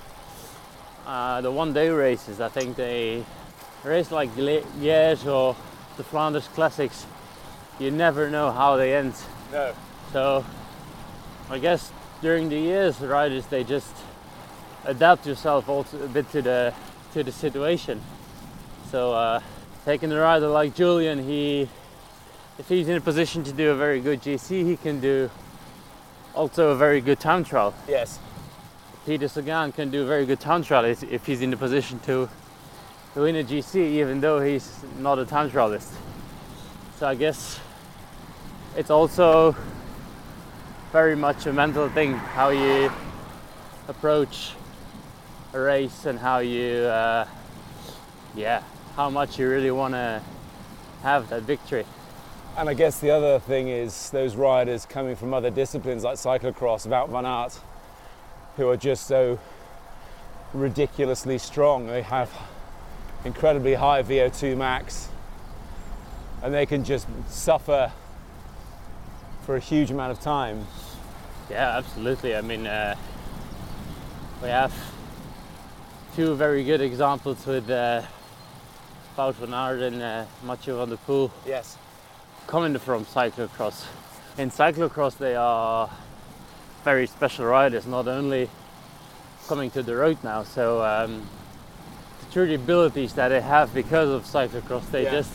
uh, 1.07 1.41
the 1.41 1.51
one-day 1.51 1.89
races. 1.89 2.41
I 2.41 2.49
think 2.49 2.75
they 2.75 3.23
race 3.83 4.11
like 4.11 4.29
Liège 4.35 5.25
or 5.25 5.55
the 5.95 6.03
Flanders 6.03 6.47
Classics. 6.49 7.07
You 7.79 7.91
never 7.91 8.29
know 8.29 8.51
how 8.51 8.75
they 8.75 8.95
end. 8.95 9.13
No. 9.51 9.73
So 10.11 10.43
I 11.49 11.59
guess 11.59 11.91
during 12.21 12.49
the 12.49 12.57
years, 12.57 12.97
the 12.97 13.07
riders 13.07 13.45
they 13.47 13.63
just 13.63 13.93
adapt 14.85 15.27
yourself 15.27 15.69
also 15.69 16.01
a 16.03 16.07
bit 16.07 16.31
to 16.31 16.41
the 16.41 16.73
to 17.13 17.23
the 17.23 17.31
situation. 17.31 18.01
So 18.91 19.13
uh, 19.13 19.41
taking 19.85 20.11
a 20.11 20.19
rider 20.19 20.47
like 20.47 20.75
Julian, 20.75 21.23
he 21.23 21.69
if 22.57 22.67
he's 22.67 22.87
in 22.87 22.97
a 22.97 23.01
position 23.01 23.43
to 23.43 23.53
do 23.53 23.69
a 23.69 23.75
very 23.75 23.99
good 23.99 24.21
GC, 24.21 24.65
he 24.65 24.77
can 24.77 24.99
do 24.99 25.29
also 26.33 26.69
a 26.69 26.75
very 26.75 27.01
good 27.01 27.19
time 27.19 27.43
trial. 27.43 27.75
Yes. 27.87 28.19
Peter 29.05 29.27
Sagan 29.27 29.71
can 29.71 29.91
do 29.91 30.03
a 30.03 30.05
very 30.05 30.25
good 30.25 30.39
time 30.39 30.63
trial 30.63 30.85
if 30.85 31.25
he's 31.25 31.41
in 31.41 31.51
the 31.51 31.57
position 31.57 31.99
to 31.99 32.27
to 33.13 33.21
win 33.21 33.35
a 33.35 33.43
GC, 33.43 33.75
even 33.75 34.19
though 34.19 34.39
he's 34.39 34.83
not 34.97 35.19
a 35.19 35.25
time 35.25 35.49
trialist. 35.51 35.91
So 36.99 37.07
I 37.07 37.15
guess 37.15 37.59
it's 38.77 38.91
also 38.91 39.55
very 40.91 41.15
much 41.15 41.47
a 41.47 41.51
mental 41.51 41.89
thing 41.89 42.13
how 42.13 42.49
you 42.49 42.91
approach 43.87 44.51
a 45.53 45.59
race 45.59 46.05
and 46.05 46.19
how 46.19 46.37
you, 46.37 46.83
uh, 46.83 47.27
yeah, 48.35 48.61
how 48.95 49.09
much 49.09 49.39
you 49.39 49.49
really 49.49 49.71
want 49.71 49.95
to 49.95 50.21
have 51.01 51.27
that 51.29 51.41
victory. 51.41 51.85
And 52.55 52.69
I 52.69 52.75
guess 52.75 52.99
the 52.99 53.09
other 53.09 53.39
thing 53.39 53.67
is 53.67 54.11
those 54.11 54.35
riders 54.35 54.85
coming 54.85 55.15
from 55.15 55.33
other 55.33 55.49
disciplines 55.49 56.03
like 56.03 56.17
cyclocross, 56.17 56.85
Wout 56.85 57.09
van 57.09 57.25
Aert, 57.25 57.59
who 58.57 58.69
are 58.69 58.77
just 58.77 59.07
so 59.07 59.39
ridiculously 60.53 61.39
strong. 61.39 61.87
They 61.87 62.03
have 62.03 62.29
incredibly 63.25 63.73
high 63.73 64.03
VO2 64.03 64.55
max 64.55 65.09
and 66.43 66.53
they 66.53 66.67
can 66.67 66.83
just 66.83 67.07
suffer 67.27 67.91
for 69.47 69.55
a 69.55 69.59
huge 69.61 69.89
amount 69.91 70.11
of 70.11 70.19
time. 70.19 70.67
Yeah, 71.49 71.77
absolutely. 71.77 72.35
I 72.35 72.41
mean, 72.41 72.67
uh, 72.67 72.95
we 74.43 74.49
have 74.49 74.73
two 76.17 76.35
very 76.35 76.65
good 76.65 76.81
examples 76.81 77.45
with 77.47 77.69
uh, 77.69 78.01
Wout 79.17 79.35
van 79.35 79.53
Aert 79.53 79.79
and 79.79 80.01
uh, 80.01 80.25
Mathieu 80.43 80.75
van 80.75 80.89
der 80.89 80.97
Poel 80.97 81.31
Yes. 81.45 81.77
coming 82.45 82.77
from 82.77 83.05
cyclocross. 83.05 83.85
In 84.37 84.51
cyclocross, 84.51 85.17
they 85.17 85.37
are 85.37 85.89
very 86.83 87.07
special 87.07 87.45
riders, 87.45 87.87
not 87.87 88.09
only 88.09 88.49
coming 89.47 89.71
to 89.71 89.81
the 89.81 89.95
road 89.95 90.17
now. 90.25 90.43
So 90.43 90.83
um, 90.83 91.25
the 92.19 92.33
true 92.33 92.53
abilities 92.53 93.13
that 93.13 93.29
they 93.29 93.39
have 93.39 93.73
because 93.73 94.09
of 94.09 94.25
cyclocross, 94.25 94.91
they 94.91 95.03
Yeah. 95.03 95.11
just 95.11 95.31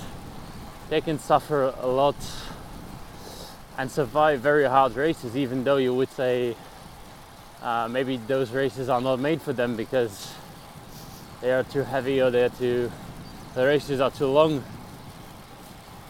they 0.90 1.00
can 1.00 1.18
suffer 1.18 1.72
a 1.80 1.86
lot 1.86 2.16
and 3.78 3.90
survive 3.90 4.40
very 4.40 4.64
hard 4.64 4.94
races, 4.96 5.36
even 5.36 5.64
though 5.64 5.76
you 5.76 5.94
would 5.94 6.10
say 6.10 6.56
uh, 7.62 7.88
maybe 7.90 8.16
those 8.16 8.50
races 8.50 8.88
are 8.88 9.00
not 9.00 9.18
made 9.18 9.40
for 9.40 9.52
them 9.52 9.76
because 9.76 10.32
they 11.40 11.52
are 11.52 11.64
too 11.64 11.82
heavy 11.82 12.20
or 12.20 12.30
they're 12.30 12.48
too 12.48 12.90
the 13.54 13.64
races 13.64 14.00
are 14.00 14.10
too 14.10 14.26
long. 14.26 14.64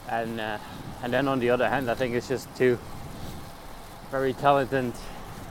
And 0.08 0.40
uh, 0.40 0.58
and 1.02 1.12
then 1.12 1.26
on 1.28 1.40
the 1.40 1.50
other 1.50 1.68
hand, 1.68 1.90
I 1.90 1.94
think 1.94 2.14
it's 2.14 2.28
just 2.28 2.54
two 2.56 2.78
very 4.10 4.32
talented 4.34 4.92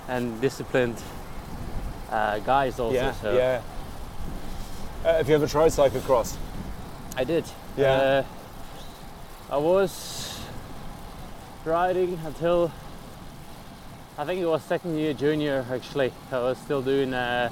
and 0.08 0.40
disciplined 0.40 1.02
uh, 2.10 2.40
guys 2.40 2.80
also. 2.80 2.96
yeah, 2.96 3.12
so 3.14 3.36
yeah. 3.36 3.62
Uh, 5.04 5.18
have 5.18 5.28
you 5.28 5.36
ever 5.36 5.48
tried 5.48 5.72
cyclocross? 5.72 6.38
I 7.18 7.24
did. 7.24 7.46
Yeah. 7.76 7.92
Uh, 7.92 8.24
I 9.50 9.58
was 9.58 10.21
riding 11.66 12.20
until 12.26 12.72
I 14.18 14.26
think 14.26 14.42
it 14.42 14.46
was 14.46 14.62
second 14.64 14.98
year 14.98 15.14
junior 15.14 15.66
actually. 15.72 16.12
I 16.32 16.40
was 16.40 16.58
still 16.58 16.82
doing 16.82 17.14
uh, 17.14 17.50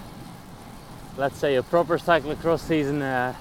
let's 1.17 1.37
say 1.37 1.55
a 1.55 1.63
proper 1.63 1.97
cyclocross 1.97 2.59
season. 2.59 3.01
Uh, 3.01 3.33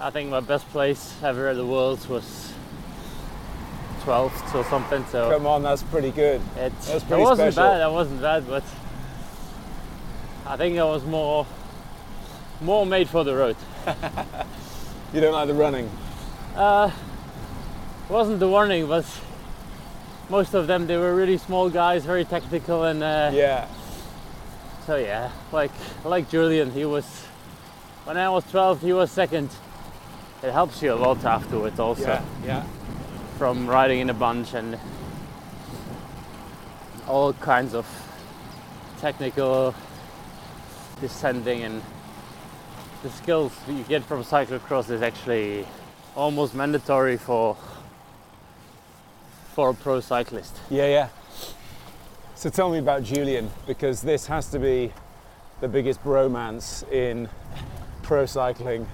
I 0.00 0.10
think 0.10 0.30
my 0.30 0.40
best 0.40 0.68
place 0.70 1.14
ever 1.22 1.48
at 1.48 1.56
the 1.56 1.66
Worlds 1.66 2.08
was 2.08 2.52
12th 4.04 4.54
or 4.54 4.64
something. 4.64 5.04
So 5.06 5.30
Come 5.30 5.46
on, 5.46 5.62
that's 5.62 5.82
pretty 5.82 6.10
good. 6.12 6.40
it, 6.56 6.72
That's 6.80 6.88
it 7.02 7.08
pretty 7.08 7.22
wasn't 7.22 7.52
special. 7.52 7.70
bad. 7.72 7.82
I 7.82 7.88
wasn't 7.88 8.20
bad, 8.20 8.46
but 8.46 8.62
I 10.46 10.56
think 10.56 10.78
I 10.78 10.84
was 10.84 11.04
more 11.04 11.46
more 12.60 12.86
made 12.86 13.08
for 13.08 13.24
the 13.24 13.34
road. 13.34 13.56
You 15.14 15.22
don't 15.22 15.32
like 15.32 15.48
the 15.48 15.54
running? 15.54 15.90
Uh, 16.54 16.90
wasn't 18.10 18.40
the 18.40 18.46
warning, 18.48 18.86
but 18.86 19.06
most 20.28 20.54
of 20.54 20.66
them 20.66 20.86
they 20.86 20.96
were 20.96 21.14
really 21.14 21.38
small 21.38 21.70
guys, 21.70 22.04
very 22.04 22.24
technical, 22.24 22.84
and 22.84 23.02
uh, 23.02 23.30
Yeah. 23.32 23.66
so 24.86 24.96
yeah, 24.96 25.30
like 25.52 25.72
like 26.04 26.28
Julian, 26.30 26.70
he 26.70 26.84
was 26.84 27.04
when 28.04 28.16
I 28.16 28.28
was 28.30 28.44
12, 28.50 28.80
he 28.80 28.92
was 28.92 29.10
second. 29.10 29.50
It 30.42 30.52
helps 30.52 30.82
you 30.82 30.92
a 30.92 30.96
lot 30.96 31.24
afterwards, 31.24 31.78
also 31.80 32.02
Yeah. 32.02 32.22
Yeah. 32.46 32.62
from 33.38 33.66
riding 33.68 34.00
in 34.00 34.10
a 34.10 34.14
bunch 34.14 34.54
and 34.54 34.78
all 37.06 37.32
kinds 37.32 37.74
of 37.74 37.86
technical 39.00 39.74
descending 41.00 41.62
and 41.62 41.82
the 43.02 43.10
skills 43.10 43.52
that 43.66 43.72
you 43.72 43.84
get 43.84 44.02
from 44.04 44.24
cyclocross 44.24 44.90
is 44.90 45.02
actually 45.02 45.66
almost 46.16 46.54
mandatory 46.54 47.16
for 47.16 47.56
for 49.58 49.70
a 49.70 49.74
pro 49.74 49.98
cyclist. 49.98 50.54
Yeah, 50.70 50.86
yeah. 50.86 51.08
So 52.36 52.48
tell 52.48 52.70
me 52.70 52.78
about 52.78 53.02
Julian, 53.02 53.50
because 53.66 54.02
this 54.02 54.24
has 54.26 54.46
to 54.50 54.60
be 54.60 54.92
the 55.60 55.66
biggest 55.66 56.00
bromance 56.04 56.88
in 56.92 57.28
pro 58.04 58.24
cycling. 58.24 58.86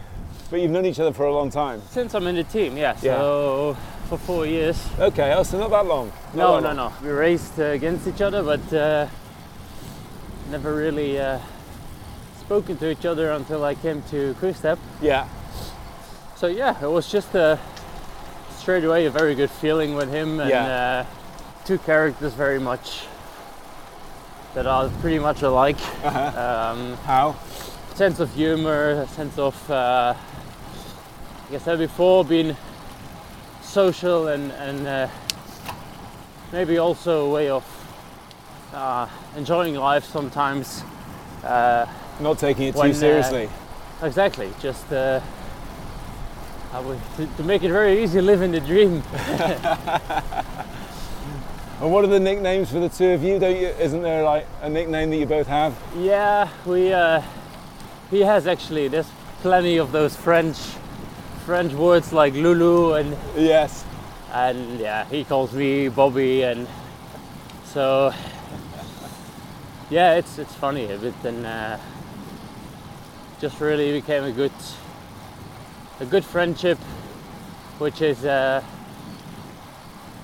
But 0.49 0.61
you've 0.61 0.71
known 0.71 0.87
each 0.87 0.99
other 0.99 1.13
for 1.13 1.27
a 1.27 1.35
long 1.35 1.51
time. 1.51 1.83
Since 1.91 2.15
I'm 2.15 2.27
in 2.29 2.37
the 2.37 2.45
team, 2.45 2.79
yeah, 2.79 2.97
so 2.97 3.77
for 4.09 4.17
four 4.17 4.47
years. 4.47 4.83
Okay, 4.99 5.35
oh, 5.37 5.43
so 5.43 5.59
not 5.59 5.69
that 5.69 5.85
long. 5.85 6.11
Not 6.33 6.35
No, 6.35 6.55
that 6.63 6.75
no, 6.75 6.83
long. 6.85 6.93
no. 7.03 7.07
We 7.07 7.13
raced 7.15 7.59
uh, 7.59 7.65
against 7.65 8.07
each 8.07 8.23
other, 8.23 8.43
but 8.43 8.73
uh, 8.73 9.07
never 10.51 10.75
really 10.75 11.19
uh, 11.21 11.41
spoken 12.41 12.79
to 12.79 12.91
each 12.91 13.05
other 13.05 13.33
until 13.33 13.63
I 13.67 13.75
came 13.75 14.03
to 14.13 14.33
Quickstep. 14.41 14.79
Yeah, 15.03 15.29
So 16.39 16.47
yeah, 16.47 16.83
it 16.83 16.89
was 16.91 17.13
just 17.13 17.35
a 17.35 17.61
straight 18.65 18.83
away 18.85 19.05
a 19.05 19.11
very 19.11 19.35
good 19.35 19.51
feeling 19.51 19.95
with 19.95 20.11
him, 20.11 20.41
and 20.41 20.49
Yeah. 20.49 21.05
uh, 21.07 21.67
two 21.67 21.77
characters 21.77 22.33
very 22.33 22.59
much 22.59 23.05
that 24.55 24.67
are 24.67 24.89
pretty 25.03 25.19
much 25.19 25.43
alike. 25.43 25.77
Um, 26.03 26.97
how? 27.05 27.35
sense 27.95 28.21
of 28.21 28.33
humor, 28.35 29.03
a 29.03 29.07
sense 29.09 29.39
of, 29.39 29.55
uh, 29.71 30.15
like 31.51 31.61
I 31.61 31.63
said 31.63 31.79
before, 31.79 32.25
being 32.25 32.57
social 33.63 34.29
and, 34.29 34.51
and 34.53 34.87
uh, 34.87 35.09
maybe 36.51 36.79
also 36.79 37.27
a 37.27 37.31
way 37.31 37.51
of 37.51 37.65
uh, 38.73 39.07
enjoying 39.37 39.75
life 39.75 40.07
sometimes. 40.07 40.83
Uh, 41.45 41.85
Not 42.19 42.39
taking 42.39 42.69
it 42.69 42.75
When, 42.75 42.93
too 42.93 42.97
uh, 42.97 43.01
seriously. 43.01 43.51
exactly, 44.03 44.51
just 44.59 44.91
uh, 44.91 45.21
I 46.75 46.81
would, 46.81 46.99
to, 47.17 47.27
to 47.37 47.43
make 47.45 47.63
it 47.63 47.71
very 47.71 48.03
easy 48.03 48.21
living 48.21 48.51
the 48.53 48.61
dream. 48.61 49.03
And 51.81 51.93
what 51.93 52.05
are 52.05 52.07
the 52.09 52.21
nicknames 52.21 52.71
for 52.71 52.79
the 52.79 52.89
two 52.89 53.11
of 53.11 53.23
you? 53.23 53.39
Don't 53.39 53.57
you? 53.61 53.67
Isn't 53.67 54.01
there 54.01 54.23
like 54.23 54.47
a 54.63 54.71
nickname 54.71 55.11
that 55.11 55.17
you 55.17 55.27
both 55.27 55.49
have? 55.49 55.77
Yeah, 55.99 56.49
we. 56.65 56.93
Uh, 56.93 57.21
he 58.11 58.21
has 58.21 58.47
actually. 58.47 58.89
There's 58.89 59.11
plenty 59.43 59.77
of 59.77 59.91
those 59.93 60.17
French, 60.17 60.57
French 61.45 61.73
words 61.75 62.13
like 62.13 62.33
Lulu 62.33 62.95
and 62.95 63.17
Yes. 63.37 63.85
and 64.33 64.79
yeah, 64.79 65.05
he 65.07 65.25
calls 65.25 65.53
me 65.53 65.89
Bobby, 65.89 66.43
and 66.43 66.67
so 67.67 68.15
yeah, 69.91 70.15
it's 70.15 70.39
it's 70.39 70.55
funny 70.55 70.91
a 70.91 70.97
bit, 70.97 71.15
and 71.25 71.45
uh, 71.45 71.77
just 73.41 73.61
really 73.61 73.93
became 73.93 74.25
a 74.25 74.33
good 74.33 74.53
a 76.01 76.07
good 76.07 76.25
friendship, 76.25 76.79
which 77.79 78.03
is 78.03 78.25
uh, 78.25 78.63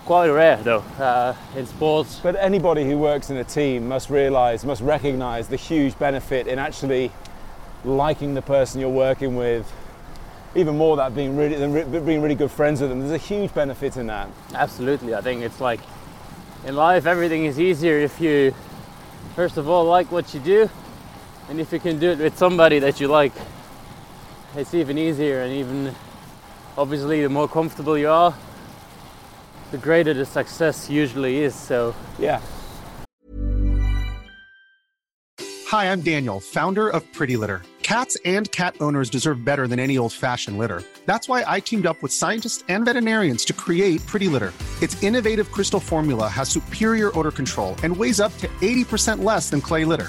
quite 0.04 0.28
rare 0.28 0.56
though 0.56 0.85
uh, 0.98 1.35
in 1.56 1.66
sports. 1.66 2.18
But 2.22 2.37
anybody 2.37 2.85
who 2.85 2.98
works 2.98 3.30
in 3.30 3.37
a 3.37 3.44
team 3.44 3.88
must 3.88 4.11
realize, 4.11 4.64
must 4.64 4.83
recognize 4.83 5.48
the 5.48 5.56
huge 5.56 5.98
benefit 5.98 6.46
in 6.46 6.59
actually 6.59 7.12
liking 7.85 8.35
the 8.35 8.42
person 8.42 8.80
you're 8.80 8.90
working 8.90 9.37
with. 9.37 9.70
Even 10.56 10.76
more 10.76 10.96
that 10.96 11.14
being 11.14 11.37
really 11.37 11.85
being 12.00 12.20
really 12.20 12.35
good 12.35 12.50
friends 12.50 12.80
with 12.80 12.90
them. 12.90 12.98
There's 12.98 13.12
a 13.12 13.18
huge 13.18 13.54
benefit 13.54 13.96
in 13.96 14.09
that. 14.09 14.28
Absolutely, 14.52 15.14
I 15.14 15.20
think 15.20 15.42
it's 15.42 15.61
like 15.61 15.80
in 16.66 16.74
life 16.74 17.06
everything 17.06 17.44
is 17.44 17.61
easier 17.61 17.98
if 17.98 18.20
you 18.20 18.52
first 19.37 19.56
of 19.59 19.68
all 19.68 19.85
like 19.85 20.11
what 20.11 20.35
you 20.35 20.40
do, 20.40 20.68
and 21.48 21.61
if 21.61 21.72
you 21.72 21.78
can 21.78 22.00
do 22.00 22.11
it 22.11 22.18
with 22.18 22.37
somebody 22.37 22.80
that 22.80 23.00
you 23.00 23.06
like, 23.06 23.33
it's 24.56 24.74
even 24.74 24.98
easier 24.98 25.42
and 25.42 25.52
even 25.52 25.94
obviously 26.76 27.22
the 27.22 27.28
more 27.28 27.48
comfortable 27.48 27.96
you 27.96 28.08
are, 28.08 28.34
the 29.70 29.78
greater 29.78 30.12
the 30.14 30.26
success 30.26 30.90
usually 30.90 31.38
is. 31.42 31.54
So 31.54 31.94
Yeah. 32.18 32.40
Hi, 35.68 35.92
I'm 35.92 36.00
Daniel, 36.00 36.40
founder 36.40 36.88
of 36.88 37.04
Pretty 37.12 37.36
Litter. 37.36 37.62
Cats 37.82 38.16
and 38.24 38.50
cat 38.50 38.74
owners 38.80 39.08
deserve 39.08 39.44
better 39.44 39.68
than 39.68 39.78
any 39.78 39.98
old 39.98 40.12
fashioned 40.12 40.58
litter. 40.58 40.82
That's 41.06 41.28
why 41.28 41.44
I 41.46 41.60
teamed 41.60 41.86
up 41.86 42.02
with 42.02 42.12
scientists 42.12 42.64
and 42.68 42.84
veterinarians 42.84 43.44
to 43.46 43.52
create 43.52 44.04
Pretty 44.06 44.26
Litter. 44.26 44.52
Its 44.82 45.00
innovative 45.02 45.50
crystal 45.52 45.80
formula 45.80 46.28
has 46.28 46.48
superior 46.48 47.16
odor 47.18 47.30
control 47.30 47.76
and 47.82 47.96
weighs 47.96 48.20
up 48.20 48.36
to 48.38 48.48
80% 48.60 49.22
less 49.22 49.50
than 49.50 49.60
clay 49.60 49.84
litter. 49.84 50.08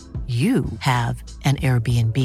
you 0.31 0.65
have 0.79 1.21
an 1.43 1.57
Airbnb. 1.57 2.17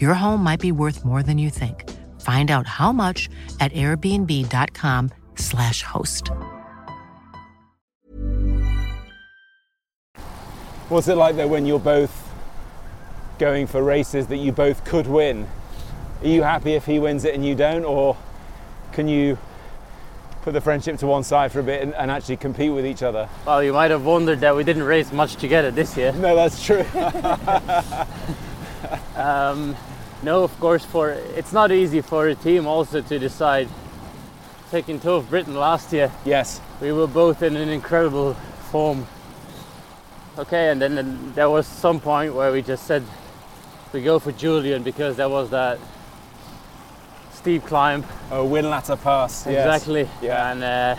Your 0.00 0.14
home 0.14 0.44
might 0.44 0.60
be 0.60 0.70
worth 0.70 1.04
more 1.04 1.24
than 1.24 1.38
you 1.38 1.50
think. 1.50 1.90
Find 2.20 2.52
out 2.52 2.68
how 2.68 2.92
much 2.92 3.28
at 3.58 3.72
airbnb.com/slash 3.72 5.82
host. 5.82 6.30
What's 10.88 11.08
it 11.08 11.16
like 11.16 11.34
though 11.36 11.48
when 11.48 11.66
you're 11.66 11.80
both 11.80 12.30
going 13.38 13.66
for 13.66 13.82
races 13.82 14.28
that 14.28 14.36
you 14.36 14.52
both 14.52 14.84
could 14.84 15.08
win? 15.08 15.48
Are 16.22 16.28
you 16.28 16.42
happy 16.42 16.74
if 16.74 16.86
he 16.86 17.00
wins 17.00 17.24
it 17.24 17.34
and 17.34 17.44
you 17.44 17.56
don't, 17.56 17.84
or 17.84 18.16
can 18.92 19.08
you 19.08 19.36
put 20.42 20.52
the 20.52 20.60
friendship 20.60 20.98
to 20.98 21.06
one 21.06 21.22
side 21.22 21.52
for 21.52 21.60
a 21.60 21.62
bit 21.62 21.82
and, 21.82 21.94
and 21.94 22.10
actually 22.10 22.36
compete 22.36 22.72
with 22.72 22.84
each 22.84 23.02
other? 23.02 23.28
Well, 23.46 23.62
you 23.62 23.72
might 23.72 23.90
have 23.90 24.04
wondered 24.04 24.40
that 24.40 24.54
we 24.54 24.64
didn't 24.64 24.82
race 24.82 25.12
much 25.12 25.36
together 25.36 25.70
this 25.70 25.96
year. 25.96 26.12
No, 26.22 26.36
that's 26.36 26.64
true. 26.64 26.84
Um, 29.16 29.76
no, 30.22 30.42
of 30.42 30.58
course, 30.58 30.84
for 30.84 31.10
it's 31.10 31.52
not 31.52 31.70
easy 31.70 32.00
for 32.00 32.28
a 32.28 32.34
team 32.34 32.66
also 32.66 33.00
to 33.00 33.18
decide. 33.18 33.68
Taking 34.70 34.98
Tour 34.98 35.18
of 35.18 35.28
Britain 35.28 35.54
last 35.54 35.92
year, 35.92 36.10
yes. 36.24 36.58
we 36.80 36.92
were 36.92 37.06
both 37.06 37.42
in 37.42 37.56
an 37.56 37.68
incredible 37.68 38.32
form. 38.70 39.06
Okay, 40.38 40.70
and 40.70 40.80
then, 40.80 40.94
then 40.94 41.32
there 41.34 41.50
was 41.50 41.66
some 41.66 42.00
point 42.00 42.34
where 42.34 42.50
we 42.50 42.62
just 42.62 42.86
said 42.86 43.04
we 43.92 44.02
go 44.02 44.18
for 44.18 44.32
Julian 44.32 44.82
because 44.82 45.16
there 45.16 45.28
was 45.28 45.50
that 45.50 45.78
steep 47.42 47.66
climb. 47.66 48.04
Oh, 48.30 48.46
Whinlatter 48.48 48.96
Pass. 49.02 49.46
yes. 49.46 49.66
Exactly. 49.66 50.08
Yeah. 50.22 50.52
And 50.52 50.62
uh, 50.62 50.96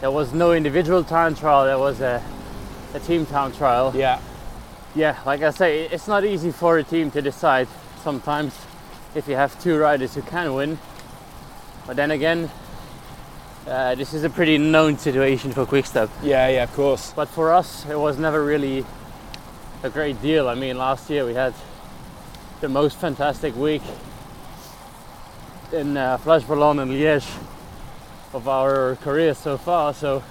there 0.00 0.12
was 0.12 0.32
no 0.32 0.52
individual 0.52 1.02
time 1.02 1.34
trial. 1.34 1.64
There 1.64 1.80
was 1.80 2.00
a, 2.00 2.22
a 2.94 3.00
team 3.00 3.26
time 3.26 3.50
trial. 3.50 3.92
Yeah. 3.92 4.20
Yeah, 4.94 5.18
like 5.26 5.42
I 5.42 5.50
say, 5.50 5.86
it's 5.86 6.06
not 6.06 6.24
easy 6.24 6.52
for 6.52 6.78
a 6.78 6.84
team 6.84 7.10
to 7.10 7.20
decide 7.22 7.66
sometimes 8.04 8.54
if 9.16 9.26
you 9.26 9.34
have 9.34 9.60
two 9.60 9.76
riders 9.78 10.14
who 10.14 10.22
can 10.22 10.54
win. 10.54 10.78
But 11.88 11.96
then 11.96 12.12
again, 12.12 12.48
uh, 13.66 13.96
this 13.96 14.14
is 14.14 14.22
a 14.22 14.30
pretty 14.30 14.58
known 14.58 14.96
situation 14.96 15.50
for 15.50 15.66
Quickstep. 15.66 16.08
Yeah, 16.22 16.46
yeah, 16.50 16.62
of 16.62 16.72
course. 16.74 17.12
But 17.16 17.28
for 17.28 17.52
us, 17.52 17.84
it 17.90 17.98
was 17.98 18.16
never 18.16 18.44
really 18.44 18.84
a 19.82 19.90
great 19.90 20.22
deal. 20.22 20.48
I 20.48 20.54
mean, 20.54 20.78
last 20.78 21.10
year 21.10 21.26
we 21.26 21.34
had 21.34 21.54
the 22.60 22.68
most 22.68 22.96
fantastic 22.98 23.56
week 23.56 23.82
in 25.72 25.96
uh, 25.96 26.18
Flèche 26.18 26.44
Wallonne 26.44 26.82
and 26.82 26.90
Liège 26.90 27.26
of 28.34 28.48
our 28.48 28.96
career 28.96 29.34
so 29.34 29.56
far. 29.56 29.94
So, 29.94 30.22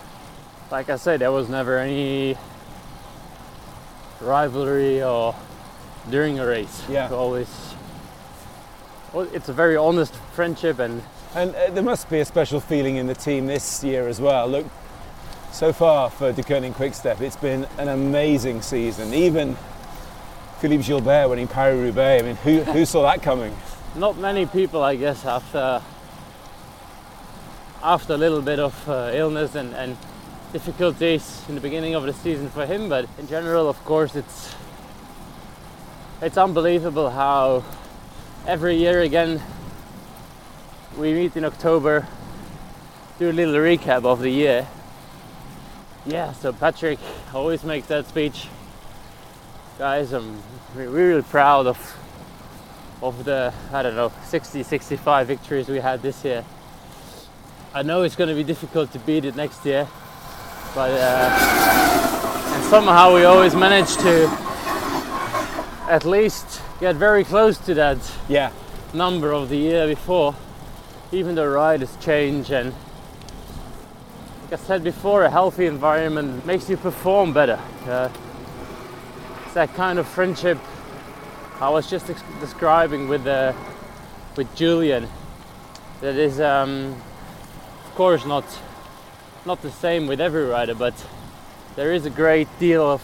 like 0.72 0.90
I 0.90 0.96
said, 0.96 1.20
there 1.22 1.32
was 1.32 1.50
never 1.50 1.78
any 1.78 2.38
rivalry 4.20 5.02
or 5.04 5.36
during 6.10 6.40
a 6.40 6.46
race. 6.46 6.84
Yeah. 6.90 7.10
We 7.10 7.16
always. 7.16 7.74
Well, 9.14 9.28
it's 9.34 9.50
a 9.50 9.54
very 9.54 9.76
honest 9.76 10.14
friendship, 10.34 10.80
and 10.80 11.04
And 11.34 11.56
uh, 11.56 11.70
there 11.70 11.84
must 11.84 12.10
be 12.10 12.20
a 12.20 12.26
special 12.26 12.60
feeling 12.60 12.98
in 12.98 13.08
the 13.08 13.16
team 13.16 13.48
this 13.48 13.84
year 13.84 14.08
as 14.10 14.20
well. 14.20 14.48
Look, 14.48 14.66
so 15.54 15.72
far 15.72 16.10
for 16.10 16.34
Deceuninck 16.34 16.76
Quickstep, 16.76 17.22
it's 17.22 17.38
been 17.38 17.66
an 17.78 17.88
amazing 17.88 18.62
season. 18.62 19.14
Even 19.14 19.56
Philippe 20.60 20.84
Gilbert 20.84 21.30
winning 21.30 21.48
Paris-Roubaix, 21.48 22.22
I 22.22 22.26
mean, 22.26 22.36
who, 22.38 22.72
who 22.72 22.86
saw 22.86 23.04
that 23.04 23.22
coming? 23.22 23.56
Not 23.96 24.18
many 24.18 24.46
people, 24.46 24.84
I 24.84 24.96
guess, 24.96 25.26
after 25.26 25.82
after 27.84 28.14
a 28.14 28.18
little 28.18 28.42
bit 28.42 28.60
of 28.60 28.88
uh, 28.88 29.10
illness 29.14 29.56
and, 29.56 29.74
and 29.74 29.98
difficulties 30.54 31.44
in 31.50 31.56
the 31.56 31.62
beginning 31.62 31.96
of 31.96 32.04
the 32.04 32.14
season 32.14 32.50
for 32.50 32.66
him. 32.66 32.90
But 32.90 33.08
in 33.18 33.28
general, 33.28 33.68
of 33.68 33.84
course, 33.84 34.16
it's 34.16 34.56
it's 36.22 36.38
unbelievable 36.38 37.10
how 37.10 37.64
every 38.48 38.76
year 38.76 39.02
again 39.02 39.42
we 40.98 41.14
meet 41.14 41.36
in 41.36 41.46
October, 41.46 42.08
do 43.20 43.30
a 43.30 43.32
little 43.32 43.56
recap 43.56 44.06
of 44.06 44.20
the 44.20 44.30
year. 44.30 44.68
Yeah, 46.06 46.34
so 46.34 46.54
Patrick 46.54 47.00
always 47.34 47.64
makes 47.64 47.88
that 47.88 48.08
speech. 48.08 48.48
Guys, 49.78 50.14
I'm 50.14 50.42
re- 50.76 50.88
really 50.88 51.22
proud 51.22 51.68
of 51.68 51.78
of 53.02 53.26
the 53.26 53.54
I 53.74 53.82
don't 53.82 53.96
know 53.96 54.12
60 54.26 54.64
65 54.64 55.28
victories 55.28 55.68
we 55.68 55.80
had 55.80 56.02
this 56.02 56.24
year. 56.24 56.44
I 57.74 57.84
know 57.84 58.04
it's 58.04 58.16
going 58.16 58.30
to 58.30 58.36
be 58.36 58.44
difficult 58.44 58.92
to 58.94 59.00
beat 59.00 59.26
it 59.26 59.36
next 59.36 59.66
year, 59.66 59.88
but 60.76 60.92
uh, 60.92 62.54
and 62.54 62.64
somehow 62.66 63.16
we 63.16 63.24
always 63.24 63.56
manage 63.56 63.96
to 63.98 64.30
at 65.88 66.06
least 66.06 66.62
get 66.80 66.96
very 66.96 67.24
close 67.24 67.58
to 67.60 67.74
that 67.74 67.98
Yeah, 68.28 68.52
number 68.94 69.32
of 69.32 69.50
the 69.50 69.58
year 69.58 69.88
before, 69.88 70.36
even 71.12 71.36
though 71.36 71.50
riders 71.50 71.96
change 72.02 72.52
and 72.52 72.74
like 74.44 74.60
I 74.60 74.64
said 74.64 74.84
before, 74.84 75.24
a 75.24 75.30
healthy 75.30 75.66
environment 75.66 76.46
makes 76.46 76.70
you 76.70 76.76
perform 76.76 77.32
better. 77.32 77.58
Uh, 77.88 78.10
it's 79.46 79.54
that 79.54 79.74
kind 79.76 79.98
of 79.98 80.06
friendship 80.06 80.58
I 81.62 81.70
was 81.70 81.88
just 81.88 82.10
ex- 82.10 82.24
describing 82.40 83.08
with 83.08 83.28
uh, 83.28 83.54
with 84.36 84.54
Julian. 84.56 85.08
That 86.02 86.16
is, 86.16 86.40
um, 86.40 86.96
of 87.86 87.94
course, 87.94 88.26
not 88.26 88.44
not 89.46 89.62
the 89.62 89.70
same 89.70 90.08
with 90.08 90.20
every 90.20 90.46
rider, 90.46 90.74
but 90.74 90.96
there 91.76 91.94
is 91.94 92.08
a 92.08 92.10
great 92.10 92.48
deal 92.58 92.90
of 92.90 93.02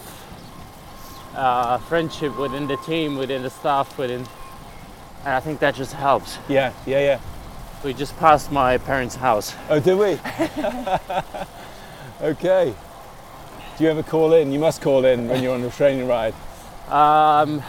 uh, 1.36 1.78
friendship 1.78 2.36
within 2.36 2.66
the 2.66 2.76
team, 2.78 3.16
within 3.16 3.42
the 3.42 3.50
staff, 3.50 3.96
within, 3.96 4.26
and 5.24 5.34
I 5.34 5.38
think 5.38 5.60
that 5.60 5.76
just 5.76 5.92
helps. 5.92 6.38
yeah, 6.48 6.72
yeah, 6.84 6.98
yeah. 7.00 7.20
We 7.84 7.94
just 7.94 8.18
passed 8.18 8.50
my 8.50 8.76
parents' 8.78 9.14
house. 9.14 9.54
Oh, 9.70 9.78
did 9.78 9.96
we? 9.96 10.18
okay. 12.26 12.74
Do 13.76 13.84
you 13.84 13.90
ever 13.90 14.02
call 14.02 14.32
in? 14.32 14.50
You 14.50 14.58
must 14.58 14.82
call 14.82 15.04
in 15.04 15.28
when 15.28 15.44
you're 15.44 15.54
on 15.54 15.62
a 15.62 15.70
training 15.70 16.08
ride. 16.08 16.34
Um, 16.88 17.62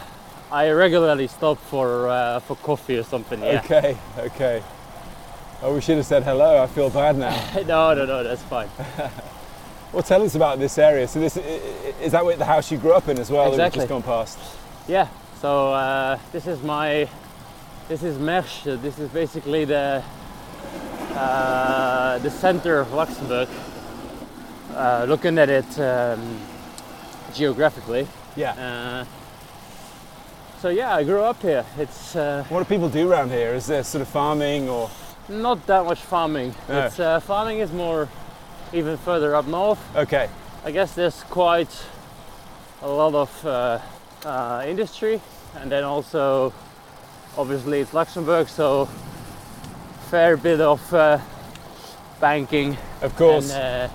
I 0.51 0.69
regularly 0.71 1.27
stop 1.27 1.57
for 1.59 2.09
uh, 2.09 2.39
for 2.39 2.55
coffee 2.57 2.97
or 2.97 3.03
something. 3.03 3.41
Yeah. 3.41 3.61
Okay, 3.65 3.97
okay. 4.17 4.63
Oh, 5.61 5.75
we 5.75 5.81
should 5.81 5.97
have 5.97 6.05
said 6.05 6.23
hello. 6.23 6.63
I 6.63 6.67
feel 6.67 6.89
bad 6.89 7.17
now. 7.17 7.35
no, 7.67 7.93
no, 7.93 8.05
no, 8.05 8.23
that's 8.23 8.43
fine. 8.43 8.69
Well, 9.91 10.03
tell 10.03 10.21
us 10.21 10.35
about 10.35 10.59
this 10.59 10.77
area. 10.77 11.07
So, 11.07 11.19
this 11.19 11.35
is 11.35 12.11
that 12.11 12.37
the 12.37 12.45
house 12.45 12.71
you 12.71 12.77
grew 12.77 12.93
up 12.93 13.07
in 13.07 13.17
as 13.17 13.31
well? 13.31 13.45
That 13.45 13.53
Exactly. 13.53 13.79
we've 13.79 13.89
just 13.89 13.89
gone 13.89 14.03
past. 14.03 14.37
Yeah. 14.87 15.07
So 15.41 15.73
uh, 15.73 16.19
this 16.31 16.45
is 16.45 16.61
my 16.61 17.09
this 17.87 18.03
is 18.03 18.19
Mersch. 18.19 18.65
This 18.65 18.99
is 18.99 19.09
basically 19.09 19.65
the 19.65 20.03
uh, 21.15 22.19
the 22.19 22.29
center 22.29 22.79
of 22.79 22.93
Luxembourg. 22.93 23.47
Uh, 24.75 25.05
looking 25.07 25.39
at 25.39 25.49
it 25.49 25.79
um, 25.79 26.39
geographically. 27.33 28.07
Yeah. 28.35 29.05
So 30.61 30.69
yeah, 30.69 30.93
I 30.93 31.03
grew 31.05 31.21
up 31.21 31.41
here. 31.41 31.65
It's 31.77 32.15
uh, 32.15 32.43
What 32.49 32.59
do 32.59 32.65
people 32.65 32.89
do 32.89 33.09
around 33.09 33.29
here? 33.31 33.53
Is 33.53 33.67
there 33.67 33.83
sort 33.83 34.01
of 34.01 34.09
farming 34.09 34.67
or? 34.67 34.89
Not 35.29 35.65
that 35.67 35.85
much 35.85 36.01
farming. 36.01 36.53
No. 36.67 36.85
It's 36.85 36.99
uh, 36.99 37.19
farming 37.21 37.59
is 37.59 37.71
more 37.71 38.09
even 38.73 38.97
further 38.97 39.35
up 39.35 39.47
north. 39.47 39.79
Okay. 39.95 40.29
I 40.65 40.71
guess 40.71 40.93
there's 40.95 41.23
quite 41.23 41.69
a 42.81 42.89
lot 42.89 43.13
of 43.15 43.45
uh, 43.45 43.79
uh, 44.25 44.63
industry, 44.67 45.21
and 45.55 45.71
then 45.71 45.83
also 45.85 46.53
obviously 47.37 47.79
it's 47.79 47.93
Luxembourg, 47.93 48.49
so 48.49 48.85
fair 50.09 50.35
bit 50.35 50.59
of 50.59 50.93
uh, 50.93 51.19
banking. 52.19 52.77
Of 53.01 53.15
course. 53.15 53.53
And, 53.53 53.89
uh, 53.89 53.93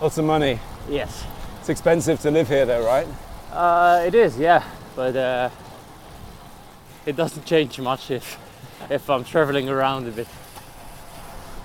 Lots 0.00 0.18
of 0.18 0.24
money. 0.26 0.60
yes, 0.88 1.24
It's 1.60 1.68
expensive 1.70 2.20
to 2.20 2.30
live 2.30 2.48
here, 2.48 2.66
though, 2.66 2.84
right? 2.86 3.06
uh, 3.52 4.04
it 4.06 4.14
is, 4.14 4.38
yeah, 4.38 4.62
but 4.94 5.16
uh, 5.16 5.48
it 7.06 7.14
doesn't 7.14 7.46
change 7.46 7.78
much 7.80 8.10
if 8.10 8.38
if 8.90 9.08
I'm 9.08 9.24
traveling 9.24 9.68
around 9.68 10.06
a 10.08 10.10
bit. 10.10 10.26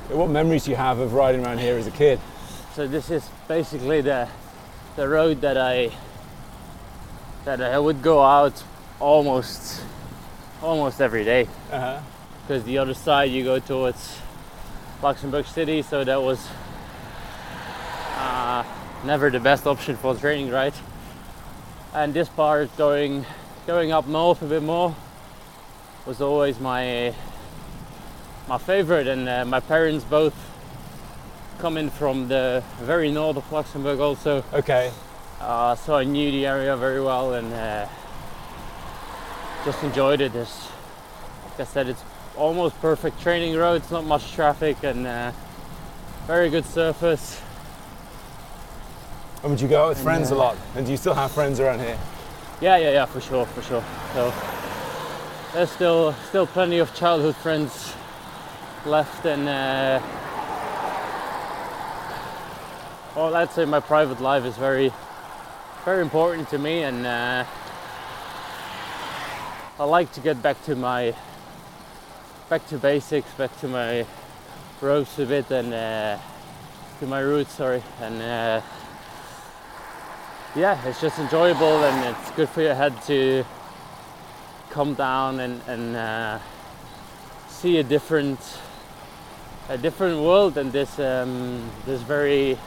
What 0.10 0.30
memories 0.30 0.66
do 0.66 0.72
you 0.72 0.78
have 0.78 1.00
of 1.00 1.14
riding 1.14 1.44
around 1.44 1.60
here 1.60 1.78
as 1.78 1.88
a 1.88 1.92
kid? 1.92 2.20
So 2.76 2.88
this 2.88 3.10
is 3.10 3.28
basically 3.48 4.02
the 4.02 4.30
the 4.96 5.08
road 5.08 5.42
that 5.42 5.58
I 5.58 5.92
that 7.44 7.62
I 7.62 7.80
would 7.80 8.02
go 8.02 8.22
out 8.22 8.64
almost 9.00 9.82
almost 10.62 11.02
every 11.02 11.26
day. 11.26 11.48
Uh-huh. 11.72 12.00
because 12.42 12.64
the 12.64 12.78
other 12.78 12.94
side 12.94 13.32
you 13.32 13.44
go 13.44 13.60
towards 13.60 14.20
Luxembourg 15.02 15.46
City, 15.46 15.82
so 15.82 16.04
that 16.04 16.22
was 16.22 16.48
uh, 18.18 18.64
never 19.04 19.30
the 19.32 19.40
best 19.40 19.66
option 19.66 19.96
for 19.96 20.16
training, 20.16 20.52
right? 20.52 20.74
And 21.94 22.14
this 22.14 22.30
part 22.30 22.76
going 22.78 23.26
going 23.66 23.92
up 23.92 24.08
north 24.08 24.42
a 24.42 24.46
bit 24.46 24.64
more 24.64 24.96
was 26.06 26.22
always 26.22 26.60
my 26.60 27.14
my 28.48 28.58
favorite, 28.58 29.08
and 29.08 29.30
uh, 29.30 29.46
my 29.46 29.60
parents 29.60 30.04
both 30.04 30.34
coming 31.60 31.90
from 31.90 32.28
the 32.28 32.64
very 32.80 33.12
north 33.12 33.38
of 33.38 33.52
Luxembourg 33.52 34.00
also, 34.00 34.44
Okay. 34.52 34.92
uh, 35.40 35.76
so 35.76 35.96
I 35.96 36.04
knew 36.04 36.32
the 36.32 36.48
area 36.48 36.76
very 36.76 37.00
well 37.00 37.36
and 37.36 37.54
uh, 37.54 37.88
just 39.64 39.84
enjoyed 39.84 40.22
it. 40.22 40.34
As 40.36 40.68
like 41.46 41.60
I 41.60 41.64
said, 41.66 41.88
it's 41.88 42.04
almost 42.36 42.80
perfect 42.82 43.22
training 43.22 43.56
roads, 43.56 43.92
not 43.92 44.06
much 44.06 44.34
traffic, 44.34 44.84
and 44.84 45.06
uh, 45.06 45.32
very 46.26 46.50
good 46.50 46.66
surface. 46.66 47.40
And 49.44 49.52
would 49.52 49.62
you 49.62 49.68
go 49.68 49.84
out 49.84 49.90
with 49.90 50.04
friends 50.04 50.32
a 50.32 50.36
lot? 50.36 50.58
And 50.76 50.86
do 50.86 50.92
you 50.92 50.98
still 50.98 51.14
have 51.14 51.32
friends 51.32 51.60
around 51.60 51.80
here? 51.80 51.98
Yeah, 52.60 52.78
yeah, 52.78 52.92
yeah, 52.92 53.06
for 53.06 53.22
sure, 53.22 53.46
for 53.46 53.62
sure. 53.62 53.84
So 54.14 54.34
there's 55.54 55.72
still 55.72 56.14
still 56.30 56.48
plenty 56.48 56.80
of 56.80 56.94
childhood 56.96 57.36
friends 57.36 57.94
left, 58.86 59.26
and 59.26 59.50
uh, 59.50 60.02
well, 63.16 63.36
I'd 63.36 63.52
say 63.52 63.66
my 63.66 63.82
private 63.82 64.22
life 64.22 64.46
is 64.46 64.56
very, 64.56 64.94
very 65.84 66.02
important 66.02 66.50
to 66.50 66.58
me, 66.58 66.84
and 66.84 67.06
uh, 67.06 67.46
I 69.80 69.84
like 69.84 70.12
to 70.14 70.22
get 70.22 70.42
back 70.42 70.64
to 70.66 70.76
my 70.76 71.14
back 72.50 72.66
to 72.68 72.78
basics, 72.78 73.32
back 73.34 73.58
to 73.60 73.68
my 73.68 74.06
ropes 74.80 75.20
a 75.20 75.26
bit, 75.26 75.52
and 75.52 75.74
uh, 75.74 76.18
to 77.00 77.08
my 77.08 77.20
roots. 77.20 77.54
Sorry, 77.54 77.84
and. 78.00 78.22
Uh, 78.22 78.62
yeah, 80.54 80.86
it's 80.86 81.00
just 81.00 81.18
enjoyable 81.18 81.82
and 81.86 82.14
it's 82.14 82.32
good 82.32 82.50
for 82.50 82.62
your 82.62 82.76
head 82.76 83.02
to 83.04 83.46
come 84.72 84.94
down 84.96 85.40
and, 85.40 85.62
and 85.68 85.96
uh, 85.96 86.40
see 87.50 87.78
a 87.78 87.84
different 87.84 88.40
a 89.70 89.78
different 89.78 90.20
world 90.22 90.58
and 90.58 90.72
this 90.72 90.98
um, 91.00 91.70
this 91.86 92.02
very 92.02 92.58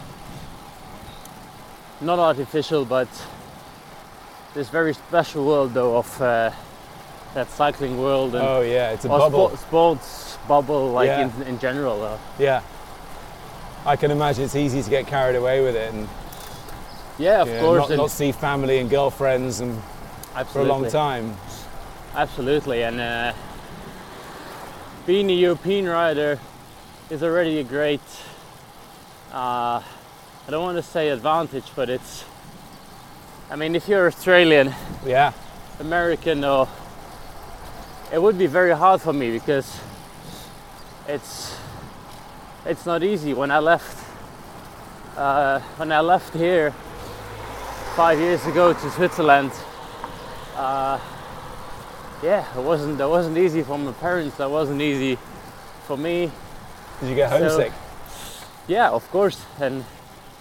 not 2.01 2.19
artificial 2.19 2.85
but 2.85 3.09
this 4.55 4.69
very 4.69 4.95
special 4.95 5.45
world 5.47 5.75
though 5.75 5.97
of 5.97 6.21
uh, 6.23 6.51
that 7.35 7.51
cycling 7.51 7.99
world 7.99 8.35
and 8.35 8.45
Oh, 8.47 8.61
yeah, 8.61 8.93
it's 8.93 9.05
a 9.05 9.09
bubble. 9.09 9.49
spo- 9.51 9.59
sports 9.59 10.39
bubble 10.47 10.93
like 10.93 11.09
Yeah. 11.09 11.31
in, 11.37 11.43
in 11.43 11.59
general 11.59 11.99
though. 12.01 12.19
Yeah. 12.39 12.63
I 13.87 13.97
can 13.97 14.11
imagine 14.11 14.45
it's 14.45 14.55
easy 14.57 14.83
to 14.83 14.91
get 14.91 15.07
carried 15.07 15.37
away 15.37 15.61
with 15.63 15.75
it 15.75 15.93
and 15.93 16.09
Yeah, 17.19 17.43
of 17.43 17.49
course. 17.61 17.81
not, 17.81 17.91
and 17.91 17.99
not 17.99 18.11
see 18.11 18.33
family 18.33 18.79
and 18.79 18.89
girlfriends 18.89 19.61
and 19.61 19.81
for 20.53 20.61
a 20.61 20.65
long 20.65 20.89
time. 20.89 21.37
Absolutely, 22.17 22.85
and 22.85 23.01
uh, 23.01 23.33
being 25.05 25.29
a 25.31 25.35
European 25.35 25.87
rider 25.87 26.39
is 27.11 27.25
already 27.25 27.59
a 27.59 27.65
great. 27.65 28.01
Uh, 29.33 29.83
I 30.47 30.51
don't 30.51 30.63
want 30.63 30.77
to 30.77 30.83
say 30.85 31.09
advantage, 31.09 31.65
but 31.75 31.91
it's. 31.91 32.25
I 33.51 33.57
mean, 33.57 33.75
if 33.75 33.89
you're 33.89 34.07
Australian, 34.07 34.73
Yeah. 35.05 35.33
American, 35.81 36.45
or 36.45 36.69
it 38.13 38.23
would 38.23 38.39
be 38.39 38.47
very 38.47 38.77
hard 38.77 39.01
for 39.01 39.13
me 39.13 39.33
because 39.33 39.77
it's 41.09 41.59
it's 42.65 42.87
not 42.87 43.03
easy. 43.03 43.35
When 43.35 43.51
I 43.51 43.59
left, 43.59 43.99
uh, 45.17 45.59
when 45.79 45.91
I 45.91 45.99
left 45.99 46.33
here 46.33 46.71
five 47.97 48.21
years 48.21 48.47
ago 48.47 48.73
to 48.73 48.91
Switzerland, 48.91 49.51
uh, 50.57 51.01
yeah, 52.23 52.47
it 52.59 52.63
wasn't 52.63 52.99
that 52.99 53.09
wasn't 53.09 53.37
easy 53.39 53.63
for 53.63 53.79
my 53.79 53.93
parents. 53.93 54.37
That 54.37 54.51
wasn't 54.51 54.81
easy 54.81 55.19
for 55.87 55.97
me. 55.97 56.31
Did 57.01 57.09
you 57.11 57.15
get 57.15 57.31
So- 57.31 57.39
homesick? 57.39 57.73
Yeah, 58.67 58.91
of 58.91 59.09
course. 59.11 59.45
And 59.61 59.85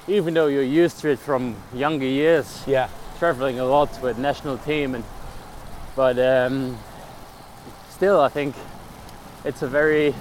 even 0.07 0.33
though 0.33 0.47
you're 0.47 0.63
used 0.83 0.99
to 0.99 1.09
it 1.09 1.19
from 1.19 1.55
younger 1.73 2.05
years, 2.05 2.63
yeah. 2.67 2.87
traveling 3.19 3.59
a 3.59 3.65
lot 3.65 4.01
with 4.01 4.17
national 4.17 4.57
team 4.57 4.95
and 4.95 5.03
but 5.95 6.17
um, 6.19 6.77
still 7.89 8.19
I 8.19 8.29
think 8.29 8.55
it's 9.45 9.61
a 9.61 9.67
very 9.67 10.13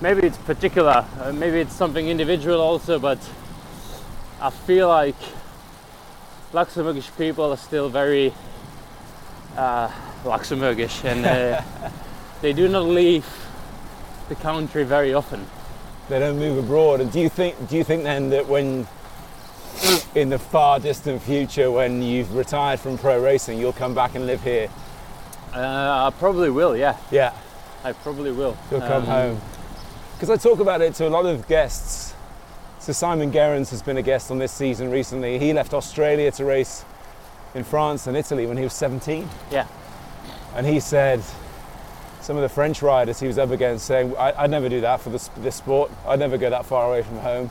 maybe 0.00 0.26
it's 0.26 0.38
particular 0.38 1.04
uh, 1.20 1.32
maybe 1.32 1.60
it's 1.60 1.74
something 1.74 2.08
individual 2.08 2.60
also 2.60 2.98
but 2.98 3.18
I 4.40 4.50
feel 4.50 4.88
like 4.88 5.16
Luxembourgish 6.52 7.10
people 7.18 7.52
are 7.52 7.56
still 7.56 7.88
very 7.88 8.32
uh, 9.56 9.90
Luxembourgish 10.24 11.04
and 11.04 11.24
uh, 11.26 11.62
they 12.42 12.52
do 12.52 12.68
not 12.68 12.84
leave 12.86 13.26
the 14.28 14.34
country 14.36 14.84
very 14.84 15.14
often 15.14 15.46
They 16.08 16.18
don't 16.18 16.38
move 16.38 16.58
abroad. 16.58 17.00
And 17.00 17.10
do 17.12 17.20
you 17.20 17.28
think 17.28 17.54
do 17.68 17.76
you 17.76 17.84
think 17.84 18.02
then 18.04 18.30
that 18.30 18.46
when 18.48 18.86
in 20.14 20.30
the 20.30 20.38
far 20.38 20.80
distant 20.80 21.20
future 21.22 21.70
when 21.70 22.02
you've 22.02 22.34
retired 22.34 22.80
from 22.80 22.96
pro 22.98 23.20
racing 23.22 23.58
you'll 23.58 23.72
come 23.72 23.94
back 23.94 24.14
and 24.14 24.26
live 24.26 24.42
here? 24.42 24.68
uh, 25.54 26.08
I 26.08 26.10
probably 26.18 26.50
will 26.50 26.76
yeah 26.76 26.96
Yeah. 27.10 27.32
I 27.84 27.92
probably 27.92 28.32
will 28.32 28.56
You'll 28.70 28.80
come 28.80 29.02
Um, 29.02 29.06
home. 29.06 29.40
Because 30.14 30.30
I 30.30 30.36
talk 30.36 30.60
about 30.60 30.80
it 30.80 30.94
to 30.94 31.06
a 31.06 31.10
lot 31.10 31.26
of 31.26 31.46
guests. 31.46 32.14
So 32.80 32.92
Simon 32.92 33.30
Gerrans 33.30 33.70
has 33.70 33.82
been 33.82 33.96
a 33.98 34.02
guest 34.02 34.30
on 34.30 34.38
this 34.38 34.50
season 34.52 34.90
recently. 34.90 35.38
He 35.38 35.52
left 35.52 35.72
Australia 35.74 36.30
to 36.32 36.44
race 36.44 36.84
in 37.56 37.64
France 37.64 38.06
and 38.06 38.16
Italy 38.16 38.46
when 38.46 38.56
he 38.56 38.64
was 38.64 38.72
17. 38.74 39.28
yeah 39.50 39.66
And 40.54 40.66
he 40.66 40.78
said 40.78 41.22
some 42.20 42.36
of 42.36 42.42
the 42.42 42.48
French 42.48 42.82
riders 42.82 43.18
he 43.18 43.26
was 43.26 43.38
up 43.38 43.50
against 43.50 43.86
saying, 43.86 44.16
I, 44.16 44.42
I'd 44.42 44.50
never 44.50 44.68
do 44.68 44.80
that 44.82 45.00
for 45.00 45.10
this, 45.10 45.28
this 45.38 45.56
sport. 45.56 45.90
I'd 46.06 46.18
never 46.18 46.38
go 46.38 46.50
that 46.50 46.66
far 46.66 46.86
away 46.88 47.02
from 47.02 47.18
home. 47.18 47.50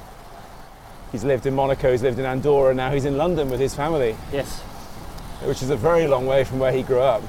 He's 1.12 1.24
lived 1.24 1.46
in 1.46 1.56
Monaco, 1.56 1.91
he's 1.91 2.04
lived 2.04 2.20
in 2.20 2.26
Andorra, 2.26 2.74
now 2.74 2.91
he's 2.91 3.06
in 3.06 3.18
London 3.18 3.50
with 3.50 3.60
his 3.60 3.74
family, 3.74 4.15
yes 4.32 4.62
which 5.44 5.62
is 5.62 5.70
a 5.70 5.76
very 5.76 6.08
long 6.08 6.26
way 6.26 6.44
from 6.44 6.60
where 6.60 6.72
he 6.72 6.82
grew 6.82 7.00
up. 7.00 7.22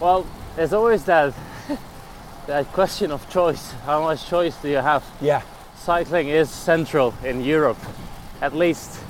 Well, 0.00 0.26
there's 0.56 0.72
always 0.72 1.04
that 1.04 1.34
that 2.46 2.66
question 2.72 3.10
of 3.10 3.28
choice. 3.30 3.72
How 3.86 4.02
much 4.02 4.26
choice 4.26 4.56
do 4.56 4.68
you 4.68 4.78
have? 4.78 5.04
Yeah, 5.20 5.42
Cycling 5.76 6.28
is 6.28 6.50
central 6.50 7.14
in 7.24 7.42
Europe. 7.42 7.78
At 8.40 8.54
least 8.54 9.00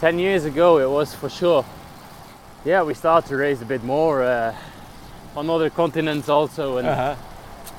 10 0.00 0.18
years 0.18 0.44
ago, 0.44 0.78
it 0.78 0.90
was 0.90 1.14
for 1.14 1.28
sure. 1.28 1.64
Yeah, 2.64 2.84
we 2.84 2.94
start 2.94 3.26
to 3.26 3.36
race 3.36 3.60
a 3.60 3.64
bit 3.64 3.82
more 3.82 4.22
uh, 4.22 4.54
on 5.34 5.50
other 5.50 5.68
continents 5.68 6.28
also, 6.28 6.76
and 6.76 6.86
uh-huh. 6.86 7.16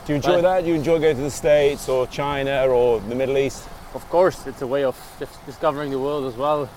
Do 0.05 0.11
you 0.11 0.17
enjoy 0.17 0.41
that? 0.41 0.63
Do 0.63 0.69
you 0.69 0.75
enjoy 0.75 0.99
going 0.99 1.15
to 1.15 1.21
the 1.21 1.31
States 1.31 1.87
or 1.87 2.05
China 2.07 2.67
or 2.67 2.99
the 2.99 3.15
Middle 3.15 3.37
East? 3.37 3.67
of 3.93 4.09
course, 4.09 4.47
it's 4.47 4.61
a 4.61 4.67
way 4.67 4.83
of 4.83 4.97
discovering 5.45 5.91
the 5.91 5.99
world 5.99 6.25
as 6.25 6.35
well. 6.35 6.67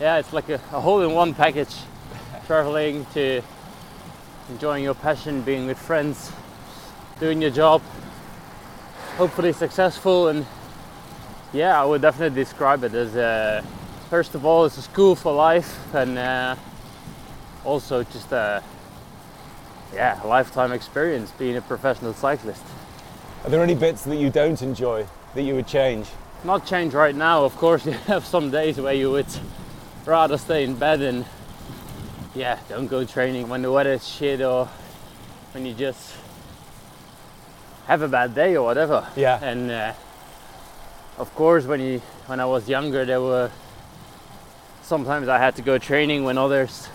Yeah, 0.00 0.18
it's 0.18 0.32
like 0.32 0.48
a, 0.50 0.54
a 0.72 0.80
whole-in-one 0.80 1.34
package. 1.34 1.74
Traveling 2.46 3.06
to 3.14 3.42
enjoying 4.50 4.84
your 4.84 4.94
passion, 4.94 5.40
being 5.42 5.66
with 5.66 5.78
friends, 5.78 6.30
doing 7.18 7.40
your 7.40 7.50
job, 7.50 7.80
hopefully 9.16 9.52
successful, 9.52 10.28
and 10.28 10.46
yeah, 11.52 11.80
I 11.80 11.84
would 11.84 12.02
definitely 12.02 12.42
describe 12.42 12.84
it 12.84 12.92
as 12.94 13.16
a, 13.16 13.64
first 14.10 14.34
of 14.34 14.44
all, 14.44 14.66
it's 14.66 14.76
a 14.76 14.82
school 14.82 15.16
for 15.16 15.32
life, 15.32 15.94
and 15.94 16.18
uh, 16.18 16.56
also 17.64 18.02
just 18.02 18.32
a 18.32 18.62
yeah 19.92 20.20
lifetime 20.24 20.72
experience 20.72 21.30
being 21.32 21.56
a 21.56 21.62
professional 21.62 22.14
cyclist. 22.14 22.62
Are 23.44 23.50
there 23.50 23.62
any 23.62 23.74
bits 23.74 24.04
that 24.04 24.16
you 24.16 24.30
don't 24.30 24.60
enjoy 24.62 25.06
that 25.34 25.42
you 25.42 25.54
would 25.54 25.66
change? 25.66 26.06
Not 26.44 26.66
change 26.66 26.94
right 26.94 27.14
now, 27.14 27.44
of 27.44 27.56
course. 27.56 27.84
You 27.86 27.92
have 27.92 28.24
some 28.24 28.50
days 28.50 28.78
where 28.78 28.94
you 28.94 29.10
would 29.10 29.26
rather 30.06 30.38
stay 30.38 30.64
in 30.64 30.76
bed 30.76 31.00
and 31.02 31.24
yeah, 32.34 32.58
don't 32.68 32.86
go 32.86 33.04
training 33.04 33.48
when 33.48 33.62
the 33.62 33.70
weather 33.70 33.92
is 33.92 34.06
shit 34.06 34.40
or 34.40 34.68
when 35.52 35.64
you 35.64 35.74
just 35.74 36.14
have 37.86 38.02
a 38.02 38.08
bad 38.08 38.34
day 38.34 38.56
or 38.56 38.64
whatever. 38.64 39.06
Yeah. 39.16 39.38
And 39.42 39.70
uh, 39.70 39.92
of 41.18 41.34
course, 41.34 41.64
when 41.64 41.80
you 41.80 42.00
when 42.26 42.40
I 42.40 42.46
was 42.46 42.68
younger, 42.68 43.04
there 43.04 43.20
were 43.20 43.50
sometimes 44.82 45.28
I 45.28 45.38
had 45.38 45.54
to 45.56 45.62
go 45.62 45.78
training 45.78 46.24
when 46.24 46.38
others 46.38 46.88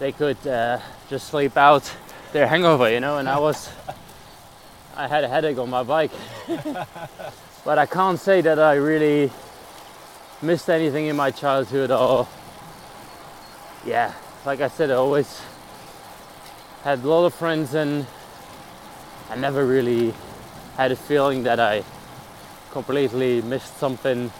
they 0.00 0.12
could 0.12 0.44
uh, 0.46 0.80
just 1.10 1.28
sleep 1.28 1.58
out 1.58 1.94
their 2.32 2.46
hangover, 2.46 2.90
you 2.90 3.00
know, 3.00 3.18
and 3.18 3.28
I 3.28 3.38
was 3.38 3.68
I 4.96 5.06
had 5.06 5.24
a 5.24 5.28
headache 5.28 5.58
on 5.58 5.68
my 5.68 5.82
bike. 5.82 6.10
but 7.64 7.78
I 7.78 7.84
can't 7.84 8.18
say 8.18 8.40
that 8.40 8.58
I 8.58 8.74
really 8.74 9.30
missed 10.40 10.70
anything 10.70 11.06
in 11.06 11.16
my 11.16 11.30
childhood 11.30 11.90
or 11.90 12.26
yeah, 13.84 14.14
like 14.46 14.62
I 14.62 14.68
said, 14.68 14.90
I 14.90 14.94
always 14.94 15.42
had 16.82 17.00
a 17.00 17.06
lot 17.06 17.26
of 17.26 17.34
friends 17.34 17.74
and 17.74 18.06
I 19.28 19.36
never 19.36 19.66
really 19.66 20.14
had 20.78 20.92
a 20.92 20.96
feeling 20.96 21.42
that 21.42 21.60
I 21.60 21.84
completely 22.70 23.42
missed 23.42 23.76
something 23.76 24.32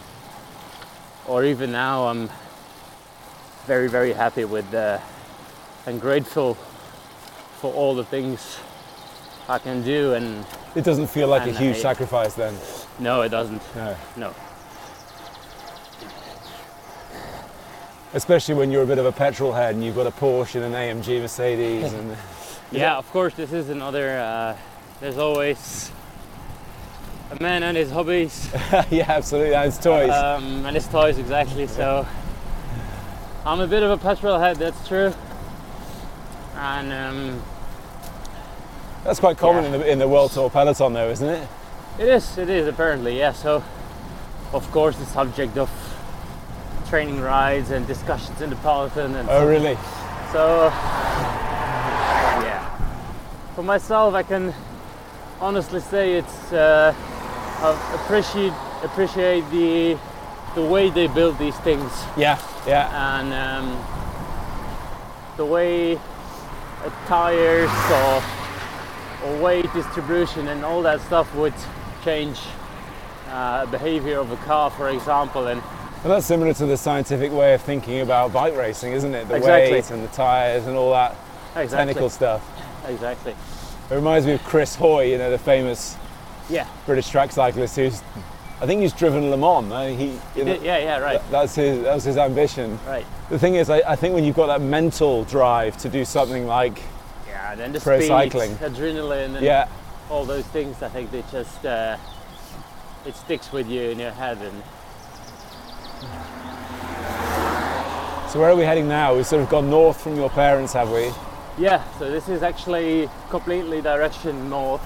or 1.27 1.45
even 1.45 1.71
now 1.71 2.07
I'm 2.07 2.31
very 3.67 3.87
very 3.87 4.13
happy 4.13 4.43
with 4.43 4.73
uh, 4.73 4.97
and 5.85 5.99
grateful 5.99 6.55
for 7.59 7.73
all 7.73 7.95
the 7.95 8.03
things 8.05 8.57
I 9.49 9.57
can 9.59 9.81
do 9.83 10.13
and 10.13 10.45
It 10.75 10.83
doesn't 10.83 11.07
feel 11.07 11.27
like 11.27 11.47
a 11.47 11.51
huge 11.51 11.77
I- 11.77 11.79
sacrifice 11.81 12.33
then. 12.33 12.55
no 12.99 13.21
it 13.21 13.29
doesn't 13.29 13.61
No. 13.75 13.95
no 14.17 14.33
Especially 18.13 18.55
when 18.55 18.71
you're 18.71 18.83
a 18.83 18.87
bit 18.87 18.97
of 18.97 19.05
a 19.05 19.11
petrol 19.11 19.53
head 19.53 19.73
and 19.75 19.83
you've 19.83 19.95
got 19.95 20.05
a 20.05 20.11
Porsche 20.11 20.55
and 20.55 20.65
an 20.65 20.73
AMG 20.73 21.21
Mercedes 21.21 21.93
and 21.93 22.15
yeah 22.71 22.97
of 22.97 23.09
course 23.11 23.33
this 23.35 23.51
is 23.53 23.69
another 23.69 24.19
uh, 24.19 24.55
there's 24.99 25.17
always 25.17 25.91
a 27.31 27.41
man 27.41 27.63
and 27.63 27.77
his 27.77 27.89
hobbies 27.89 28.49
yeah, 28.91 29.05
absolutely. 29.07 29.55
And 29.55 29.65
his 29.71 29.77
toys. 29.79 30.09
um, 30.11 30.65
and 30.65 30.75
his 30.75 30.87
toys 30.87 31.17
exactly 31.17 31.67
so 31.67 32.05
I'm 33.45 33.59
a 33.61 33.67
bit 33.67 33.81
of 33.83 33.91
a 33.91 33.97
petrol 33.97 34.37
head 34.37 34.57
that's 34.57 34.87
true 34.87 35.13
and 36.61 36.93
um, 36.93 37.41
That's 39.03 39.19
quite 39.19 39.37
common 39.37 39.63
yeah. 39.63 39.73
in 39.73 39.79
the 39.79 39.91
in 39.91 39.99
the 39.99 40.07
World 40.07 40.31
Tour 40.31 40.49
peloton, 40.49 40.93
though, 40.93 41.09
isn't 41.09 41.27
it? 41.27 41.47
It 41.99 42.07
is, 42.07 42.37
it 42.37 42.49
is 42.49 42.67
apparently, 42.67 43.17
yeah. 43.17 43.33
So, 43.33 43.63
of 44.53 44.69
course, 44.71 44.95
the 44.97 45.05
subject 45.05 45.57
of 45.57 45.69
training 46.87 47.19
rides 47.19 47.71
and 47.71 47.85
discussions 47.87 48.41
in 48.41 48.49
the 48.51 48.55
peloton, 48.57 49.15
and 49.15 49.27
Oh, 49.29 49.39
so, 49.41 49.47
really? 49.47 49.75
so 50.31 50.65
yeah. 52.45 52.77
For 53.55 53.63
myself, 53.63 54.13
I 54.13 54.23
can 54.23 54.53
honestly 55.39 55.79
say 55.79 56.13
it's 56.13 56.53
uh, 56.53 56.93
I 56.95 57.95
appreciate 58.03 58.53
appreciate 58.83 59.41
the 59.51 59.97
the 60.55 60.61
way 60.65 60.89
they 60.89 61.07
build 61.07 61.37
these 61.39 61.57
things 61.59 61.91
Yeah, 62.17 62.37
yeah. 62.67 63.19
and 63.19 63.33
um, 63.33 63.77
the 65.37 65.45
way 65.45 65.97
tires 67.07 67.69
or, 67.91 68.23
or 69.29 69.41
weight 69.41 69.71
distribution 69.73 70.47
and 70.47 70.63
all 70.65 70.81
that 70.81 71.01
stuff 71.01 71.33
would 71.35 71.53
change 72.03 72.39
uh, 73.29 73.65
behavior 73.67 74.17
of 74.19 74.31
a 74.31 74.37
car, 74.37 74.69
for 74.71 74.89
example. 74.89 75.47
And 75.47 75.61
that's 76.03 76.25
similar 76.25 76.53
to 76.55 76.65
the 76.65 76.77
scientific 76.77 77.31
way 77.31 77.53
of 77.53 77.61
thinking 77.61 78.01
about 78.01 78.33
bike 78.33 78.55
racing, 78.57 78.93
isn't 78.93 79.13
it? 79.13 79.27
The 79.27 79.35
Exactly. 79.35 79.71
weight 79.73 79.91
and 79.91 80.03
the 80.03 80.07
tyres 80.09 80.65
and 80.67 80.75
all 80.75 80.91
that 80.91 81.15
exactly, 81.55 81.77
technical 81.93 82.09
stuff. 82.09 82.41
exactly, 82.87 83.35
It 83.91 83.93
reminds 83.95 84.25
me 84.25 84.33
of 84.33 84.43
Chris 84.43 84.75
Hoy, 84.75 85.11
you 85.11 85.17
know, 85.17 85.29
the 85.29 85.37
famous 85.37 85.95
yeah, 86.49 86.67
British 86.85 87.09
track 87.09 87.31
cyclist 87.31 87.75
who's, 87.75 88.01
I 88.61 88.67
think 88.67 88.81
he's 88.81 88.93
driven 88.93 89.31
Le 89.31 89.37
Mans. 89.37 89.97
He, 89.99 90.19
you 90.39 90.45
know, 90.45 90.53
yeah, 90.61 90.77
yeah, 90.77 90.99
right, 90.99 91.19
That's 91.31 91.55
his. 91.55 91.81
That 91.83 91.95
was 91.95 92.03
his 92.03 92.17
ambition. 92.17 92.77
right. 92.85 93.05
The 93.29 93.39
thing 93.39 93.55
is, 93.55 93.69
I, 93.71 93.77
I 93.87 93.95
think 93.95 94.13
when 94.13 94.23
you've 94.23 94.35
got 94.35 94.47
that 94.47 94.61
mental 94.61 95.23
drive 95.25 95.77
to 95.77 95.89
do 95.89 96.05
something 96.05 96.45
like, 96.45 96.79
Yeah, 97.27 97.55
then 97.55 97.71
the 97.73 97.79
Pro 97.79 97.97
speed, 97.97 98.07
cycling. 98.07 98.51
adrenaline, 98.57 99.35
and 99.35 99.43
yeah, 99.43 99.67
all 100.11 100.25
those 100.25 100.45
things. 100.47 100.83
I 100.83 100.89
think 100.89 101.09
they 101.09 101.23
just 101.31 101.65
uh, 101.65 101.97
it 103.07 103.15
sticks 103.15 103.51
with 103.51 103.67
you 103.67 103.81
in 103.89 103.97
your 103.99 104.11
head, 104.11 104.37
and 104.37 104.63
So 108.31 108.39
where 108.39 108.49
are 108.51 108.55
we 108.55 108.63
heading 108.63 108.87
now? 108.87 109.13
We've 109.15 109.25
sort 109.27 109.41
of 109.41 109.49
gone 109.49 109.69
north 109.69 109.99
from 110.01 110.15
your 110.15 110.29
parents, 110.29 110.71
have 110.73 110.89
we? 110.91 111.11
yeah. 111.57 111.83
So 111.99 112.09
this 112.09 112.29
is 112.29 112.43
actually 112.43 113.09
completely 113.29 113.81
direction 113.81 114.49
north. 114.49 114.81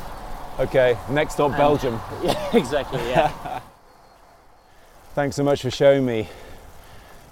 Okay, 0.60 0.98
next 1.10 1.34
stop 1.34 1.52
Belgium. 1.58 2.00
Yeah, 2.24 2.56
exactly. 2.58 3.02
Yeah. 3.10 3.60
Thanks 5.16 5.38
so 5.38 5.46
much 5.46 5.62
for 5.62 5.72
showing 5.72 6.06
me 6.06 6.28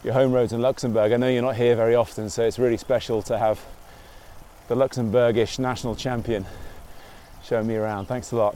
your 0.05 0.13
home 0.13 0.31
roads 0.31 0.53
in 0.53 0.61
Luxembourg. 0.61 1.11
I 1.11 1.17
know 1.17 1.27
you're 1.27 1.41
not 1.41 1.57
here 1.57 1.75
very 1.75 1.95
often, 1.95 2.29
so 2.29 2.41
it's 2.41 2.57
really 2.57 2.77
special 2.77 3.21
to 3.23 3.37
have 3.37 3.59
the 4.69 4.75
Luxembourgish 4.75 5.59
national 5.59 5.97
champion 5.97 6.45
showing 7.43 7.67
me 7.67 7.75
around. 7.75 8.05
Thanks 8.05 8.31
a 8.31 8.37
lot. 8.37 8.55